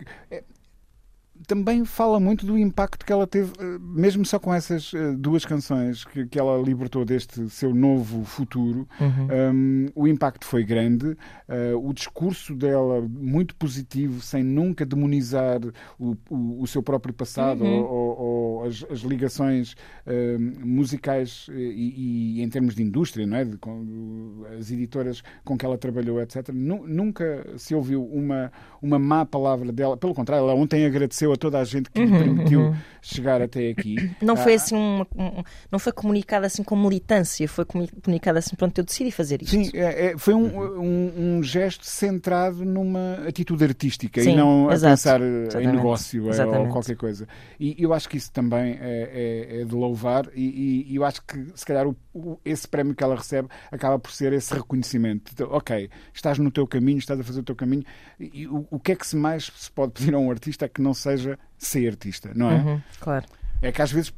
[1.46, 5.44] também fala muito do impacto que ela teve, eh, mesmo só com essas eh, duas
[5.44, 8.88] canções que, que ela libertou deste seu novo futuro.
[9.00, 9.54] Uhum.
[9.54, 15.60] Um, o impacto foi grande, uh, o discurso dela muito positivo, sem nunca demonizar
[15.98, 17.80] o, o, o seu próprio passado uhum.
[17.80, 19.72] ou, ou, as, as, ligações
[20.06, 23.44] uh, musicais e, e, em termos de indústria, não é?
[23.44, 26.48] De, com, as editoras com que ela trabalhou, etc.
[26.52, 29.96] Nunca se ouviu uma, uma má palavra dela.
[29.96, 32.76] Pelo contrário, ela ontem agradeceu a toda a gente que lhe uhum, permitiu uhum.
[33.02, 33.96] chegar até aqui.
[34.20, 38.56] Não foi ah, assim uma, um, não foi comunicado assim com militância, foi comunicado assim,
[38.56, 39.50] pronto, eu decidi fazer isto.
[39.50, 44.70] Sim, é, é, foi um, um, um, gesto centrado numa atitude artística Sim, e não
[44.70, 46.66] exato, a pensar exatamente, em negócio exatamente.
[46.66, 47.26] ou qualquer coisa.
[47.58, 51.22] E eu acho que isso também é, é, é de louvar e, e, eu acho
[51.24, 55.32] que se calhar o, o, esse prémio que ela recebe acaba por ser esse reconhecimento.
[55.50, 57.84] Ok, estás no teu caminho, estás a fazer o teu caminho
[58.18, 60.68] e o, o que é que se mais se pode pedir a um artista é
[60.68, 62.54] que não seja seja ser artista, não é?
[62.56, 63.26] Uhum, claro.
[63.60, 64.12] É que às vezes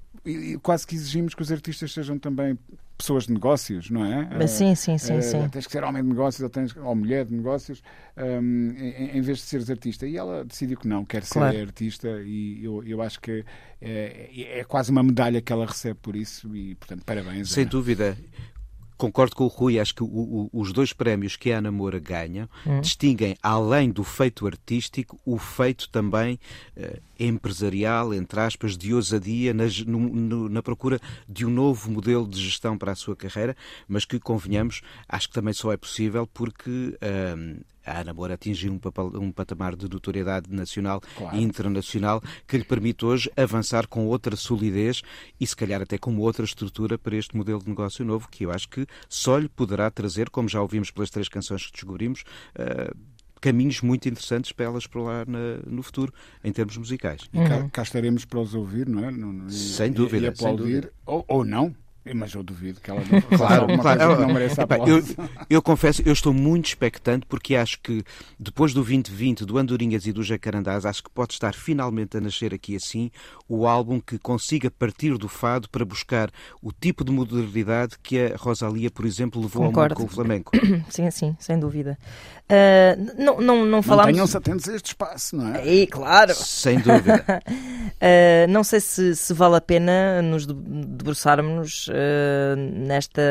[0.62, 2.58] quase que exigimos que os artistas sejam também
[2.98, 4.28] pessoas de negócios, não é?
[4.36, 5.48] Mas sim, sim, sim, uh, sim.
[5.48, 7.82] Tens que ser homem de negócios ou, tens, ou mulher de negócios
[8.16, 10.06] um, em, em, vez de seres artista.
[10.06, 11.56] E ela decidiu que não, quer claro.
[11.56, 13.42] ser artista e eu, eu acho que
[13.80, 17.50] é, é, quase uma medalha que ela recebe por isso e, portanto, parabéns.
[17.50, 18.16] Sem dúvida.
[19.00, 21.98] Concordo com o Rui, acho que o, o, os dois prémios que a Ana Moura
[21.98, 22.82] ganha hum.
[22.82, 26.38] distinguem, além do feito artístico, o feito também
[26.76, 32.28] uh, empresarial, entre aspas, de ousadia na, no, no, na procura de um novo modelo
[32.28, 33.56] de gestão para a sua carreira,
[33.88, 36.70] mas que, convenhamos, acho que também só é possível porque.
[37.00, 38.80] Uh, a Ana Moura atingiu um,
[39.18, 41.36] um, patamar de notoriedade nacional claro.
[41.36, 45.02] e internacional que lhe permite hoje avançar com outra solidez
[45.40, 48.50] e se calhar até com outra estrutura para este modelo de negócio novo que eu
[48.50, 52.22] acho que só lhe poderá trazer, como já ouvimos pelas três canções que descobrimos,
[52.56, 52.96] uh,
[53.40, 55.26] caminhos muito interessantes para elas explorar
[55.66, 56.12] no futuro,
[56.44, 57.22] em termos musicais.
[57.32, 59.48] E cá, cá, estaremos para os ouvir, não é?
[59.48, 60.26] E, sem dúvida.
[60.26, 60.92] E aplaudir, sem dúvida.
[61.06, 61.74] Ou, ou não,
[62.14, 64.20] mas eu duvido que ela não claro, claro.
[64.20, 65.02] não mereça Epá, eu,
[65.48, 68.02] eu confesso, eu estou muito expectante porque acho que
[68.38, 72.54] depois do 2020, do Andorinhas e do Jacarandás, acho que pode estar finalmente a nascer
[72.54, 73.10] aqui assim
[73.48, 76.30] o álbum que consiga partir do fado para buscar
[76.62, 79.94] o tipo de modernidade que a Rosalia, por exemplo, levou Concordo.
[79.94, 80.52] ao mundo com o flamenco.
[80.88, 81.98] Sim, sim, sem dúvida.
[82.50, 84.10] Uh, não, não, não falámos...
[84.10, 85.66] Mantenham-se atentos a este espaço, não é?
[85.66, 86.34] E, claro.
[86.34, 87.42] Sem dúvida.
[87.48, 91.92] uh, não sei se, se vale a pena nos debruçarmos uh,
[92.56, 93.22] nesta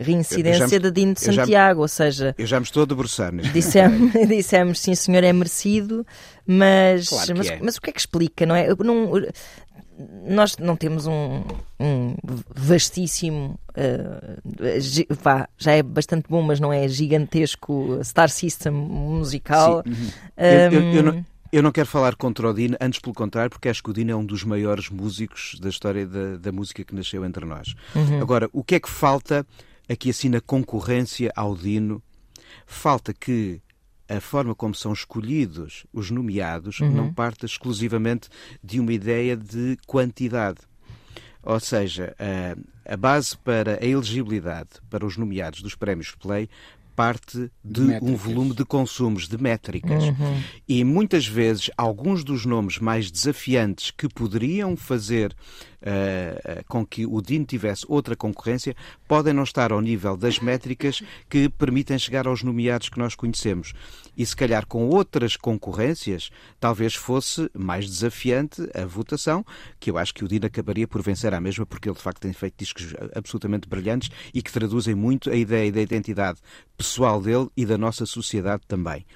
[0.00, 2.34] reincidência de Dino de Santiago, já, ou seja...
[2.38, 6.06] Eu já me estou a debruçar neste dissemos, dissemos, sim senhor, é merecido,
[6.46, 7.58] mas, claro mas, é.
[7.62, 8.68] mas, o que é que explica, não é?
[8.68, 9.10] Não,
[10.26, 11.42] nós não temos um,
[11.78, 12.16] um
[12.54, 19.82] vastíssimo, uh, pá, já é bastante bom, mas não é gigantesco Star System musical.
[19.84, 19.90] Sim.
[19.90, 20.08] Uhum.
[20.36, 21.24] Um, eu, eu, eu, não,
[21.56, 24.10] eu não quero falar contra o Dino, antes pelo contrário, porque acho que o Dino
[24.10, 27.76] é um dos maiores músicos da história da, da música que nasceu entre nós.
[27.94, 28.20] Uhum.
[28.20, 29.46] Agora, o que é que falta
[29.88, 32.02] aqui assim na concorrência ao Dino?
[32.66, 33.60] Falta que
[34.08, 36.90] a forma como são escolhidos os nomeados uhum.
[36.90, 38.28] não parte exclusivamente
[38.60, 40.58] de uma ideia de quantidade.
[41.40, 46.48] Ou seja, a, a base para a elegibilidade para os nomeados dos prémios Play
[46.94, 50.04] parte de, de um volume de consumos, de métricas.
[50.04, 50.42] Uhum.
[50.68, 55.34] E muitas vezes, alguns dos nomes mais desafiantes que poderiam fazer
[55.82, 58.74] uh, com que o Dino tivesse outra concorrência
[59.06, 63.72] podem não estar ao nível das métricas que permitem chegar aos nomeados que nós conhecemos.
[64.16, 69.44] E se calhar com outras concorrências, talvez fosse mais desafiante a votação,
[69.78, 72.20] que eu acho que o Dino acabaria por vencer à mesma, porque ele de facto
[72.20, 76.40] tem feito discos absolutamente brilhantes e que traduzem muito a ideia da identidade
[76.76, 79.06] pessoal dele e da nossa sociedade também.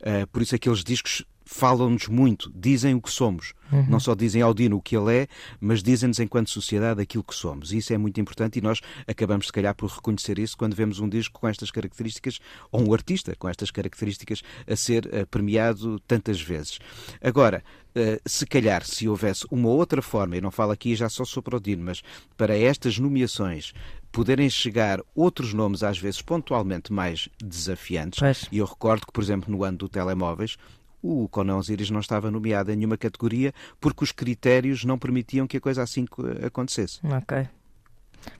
[0.00, 1.24] Uh, por isso aqueles discos
[1.54, 3.54] falam-nos muito, dizem o que somos.
[3.70, 3.86] Uhum.
[3.88, 5.28] Não só dizem ao Dino o que ele é,
[5.60, 7.72] mas dizem-nos enquanto sociedade aquilo que somos.
[7.72, 10.98] E isso é muito importante e nós acabamos, se calhar, por reconhecer isso quando vemos
[10.98, 12.40] um disco com estas características,
[12.72, 16.80] ou um artista com estas características, a ser uh, premiado tantas vezes.
[17.22, 17.62] Agora,
[17.94, 21.54] uh, se calhar, se houvesse uma outra forma, e não falo aqui já só sobre
[21.54, 22.02] o Dino, mas
[22.36, 23.72] para estas nomeações
[24.10, 28.18] poderem chegar outros nomes, às vezes pontualmente mais desafiantes.
[28.18, 28.48] Pois.
[28.50, 30.56] E eu recordo que, por exemplo, no ano do telemóveis,
[31.04, 35.58] o Conan Osiris não estava nomeado em nenhuma categoria porque os critérios não permitiam que
[35.58, 36.06] a coisa assim
[36.44, 36.98] acontecesse.
[37.04, 37.46] Ok.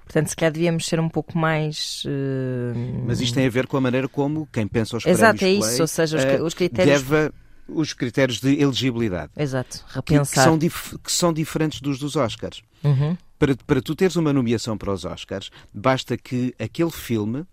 [0.04, 2.02] Portanto, se calhar devíamos ser um pouco mais.
[2.06, 3.04] Uh...
[3.06, 5.68] Mas isto tem a ver com a maneira como quem pensa os Exato, prémios é
[5.68, 7.02] isso, Play, ou seja, os, os critérios.
[7.02, 7.32] Deve
[7.68, 9.32] os critérios de elegibilidade.
[9.36, 10.24] Exato, repensar.
[10.24, 12.62] Que, que, são, dif que são diferentes dos dos Oscars.
[12.82, 13.16] Uhum.
[13.38, 17.44] Para, para tu teres uma nomeação para os Oscars, basta que aquele filme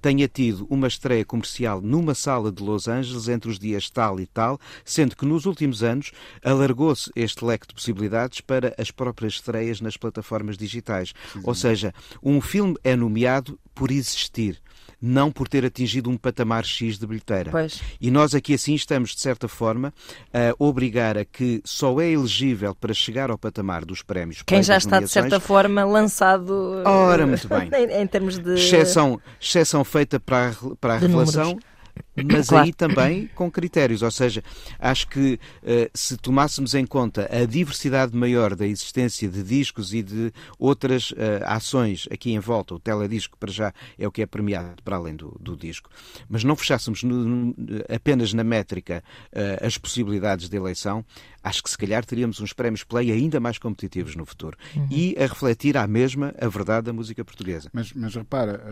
[0.00, 4.26] tenha tido uma estreia comercial numa sala de Los Angeles entre os dias tal e
[4.26, 9.80] tal, sendo que nos últimos anos alargou-se este leque de possibilidades para as próprias estreias
[9.80, 11.12] nas plataformas digitais.
[11.32, 11.40] Sim.
[11.44, 14.60] Ou seja, um filme é nomeado por existir
[15.00, 17.50] não por ter atingido um patamar X de bilheteira.
[17.50, 17.80] Pois.
[18.00, 19.92] E nós aqui assim estamos, de certa forma,
[20.32, 24.42] a obrigar a que só é elegível para chegar ao patamar dos prémios.
[24.42, 26.82] Quem já está, de certa forma, lançado.
[26.84, 27.70] Ora, muito bem.
[28.00, 28.54] em, termos de.
[28.54, 31.44] Exceção, exceção feita para a, para a revelação.
[31.44, 31.77] Números
[32.24, 32.64] mas claro.
[32.66, 34.02] aí também com critérios.
[34.02, 34.42] Ou seja,
[34.78, 40.02] acho que uh, se tomássemos em conta a diversidade maior da existência de discos e
[40.02, 44.26] de outras uh, ações aqui em volta, o teledisco para já é o que é
[44.26, 45.90] premiado para além do, do disco,
[46.28, 47.54] mas não fechássemos no,
[47.88, 51.04] apenas na métrica uh, as possibilidades de eleição,
[51.42, 54.88] acho que se calhar teríamos uns prémios Play ainda mais competitivos no futuro uhum.
[54.90, 57.70] e a refletir à mesma a verdade da música portuguesa.
[57.72, 58.62] Mas, mas repara,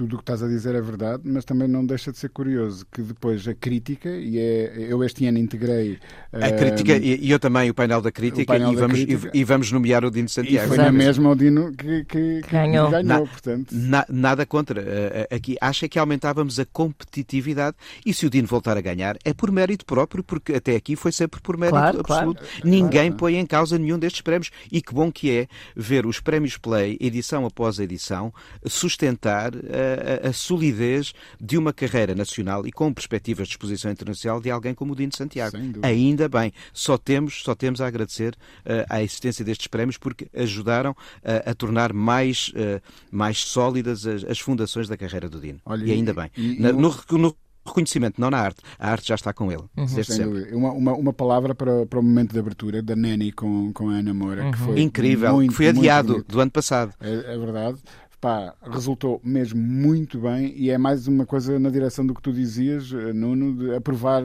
[0.00, 2.86] tudo o que estás a dizer é verdade, mas também não deixa de ser curioso
[2.90, 5.98] que depois a crítica, e é, eu este ano integrei.
[6.32, 9.30] A uh, crítica, e eu também, o painel da crítica, painel e, da vamos, crítica.
[9.34, 10.72] E, e, vamos nomear o Dino Santiago.
[10.72, 12.88] E foi na mesma o Dino que, que, que ganhou.
[12.88, 13.66] ganhou na, portanto.
[13.72, 14.80] Na, nada contra.
[14.80, 17.76] Uh, aqui acha que aumentávamos a competitividade
[18.06, 21.12] e se o Dino voltar a ganhar é por mérito próprio, porque até aqui foi
[21.12, 22.42] sempre por mérito claro, absoluto.
[22.42, 22.60] Claro.
[22.64, 23.16] Ninguém claro.
[23.16, 24.50] põe em causa nenhum destes prémios.
[24.72, 25.46] E que bom que é
[25.76, 28.32] ver os prémios Play, edição após edição,
[28.64, 29.54] sustentar.
[29.54, 29.89] Uh,
[30.24, 34.74] a, a, solidez de uma carreira nacional e com perspectivas de exposição internacional de alguém
[34.74, 35.56] como o Dino Santiago.
[35.82, 40.92] Ainda bem, só temos, só temos a agradecer uh, à existência destes prémios porque ajudaram
[40.92, 42.80] uh, a tornar mais, uh,
[43.10, 45.60] mais sólidas as, as, fundações da carreira do Dino.
[45.64, 46.30] Olha, e ainda bem.
[46.36, 48.62] E, Na, no, no reconhecimento, não na arte.
[48.78, 49.62] A arte já está com ele.
[49.76, 50.58] Uhum.
[50.58, 53.94] Uma, uma, uma, palavra para, para o momento de abertura da Nani com, com a
[53.94, 54.50] Ana Moura, uhum.
[54.50, 56.92] que foi incrível, muito, que foi adiado do ano passado.
[57.00, 57.78] É, é verdade
[58.20, 62.32] pá, resultou mesmo muito bem e é mais uma coisa na direção do que tu
[62.32, 64.24] dizias, eh, Nuno, de aprovar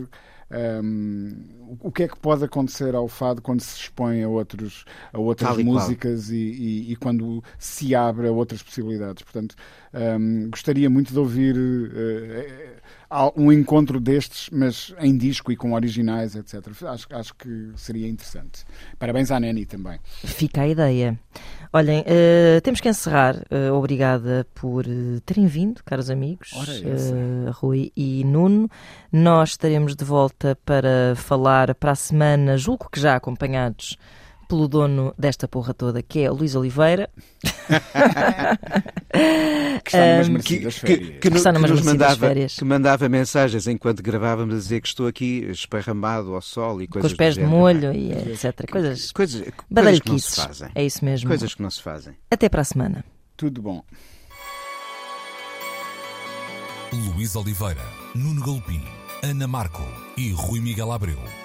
[0.83, 5.19] um, o que é que pode acontecer ao fado quando se expõe a, outros, a
[5.19, 9.23] outras músicas e, e, e, quando se abre a outras possibilidades.
[9.23, 9.55] Portanto,
[9.93, 13.04] um, gostaria muito de ouvir uh,
[13.35, 16.67] um encontro destes, mas em disco e com originais, etc.
[16.87, 18.65] Acho, acho que seria interessante.
[18.97, 19.99] Parabéns à Neni também.
[20.23, 21.19] Fica a ideia.
[21.71, 23.35] Olhem, uh, temos que encerrar.
[23.51, 26.51] Uh, obrigada por uh, terem vindo, caros amigos,
[27.53, 28.69] Rui e Nuno.
[29.11, 33.97] Nós estaremos de volta para falar para a semana, julgo que já acompanhados
[34.47, 37.09] pelo dono desta porra toda, que é o Luís Oliveira.
[39.83, 40.99] que está numas merecidas férias.
[40.99, 42.55] Que, que, que, que, nos mandava, férias.
[42.55, 47.11] que mandava mensagens enquanto gravávamos a dizer que estou aqui esparramado ao sol e coisas
[47.11, 48.69] Com os pés de molho e etc.
[48.69, 49.43] Coisas, coisas,
[49.73, 50.69] coisas que não se fazem.
[50.75, 51.27] É isso mesmo.
[51.27, 52.13] Coisas que não se fazem.
[52.29, 53.03] Até para a semana.
[53.37, 53.83] Tudo bom.
[56.93, 57.81] Luís Oliveira,
[58.13, 58.81] Nuno Galpim,
[59.21, 59.83] Ana Marco
[60.15, 61.44] e Rui Miguel Abreu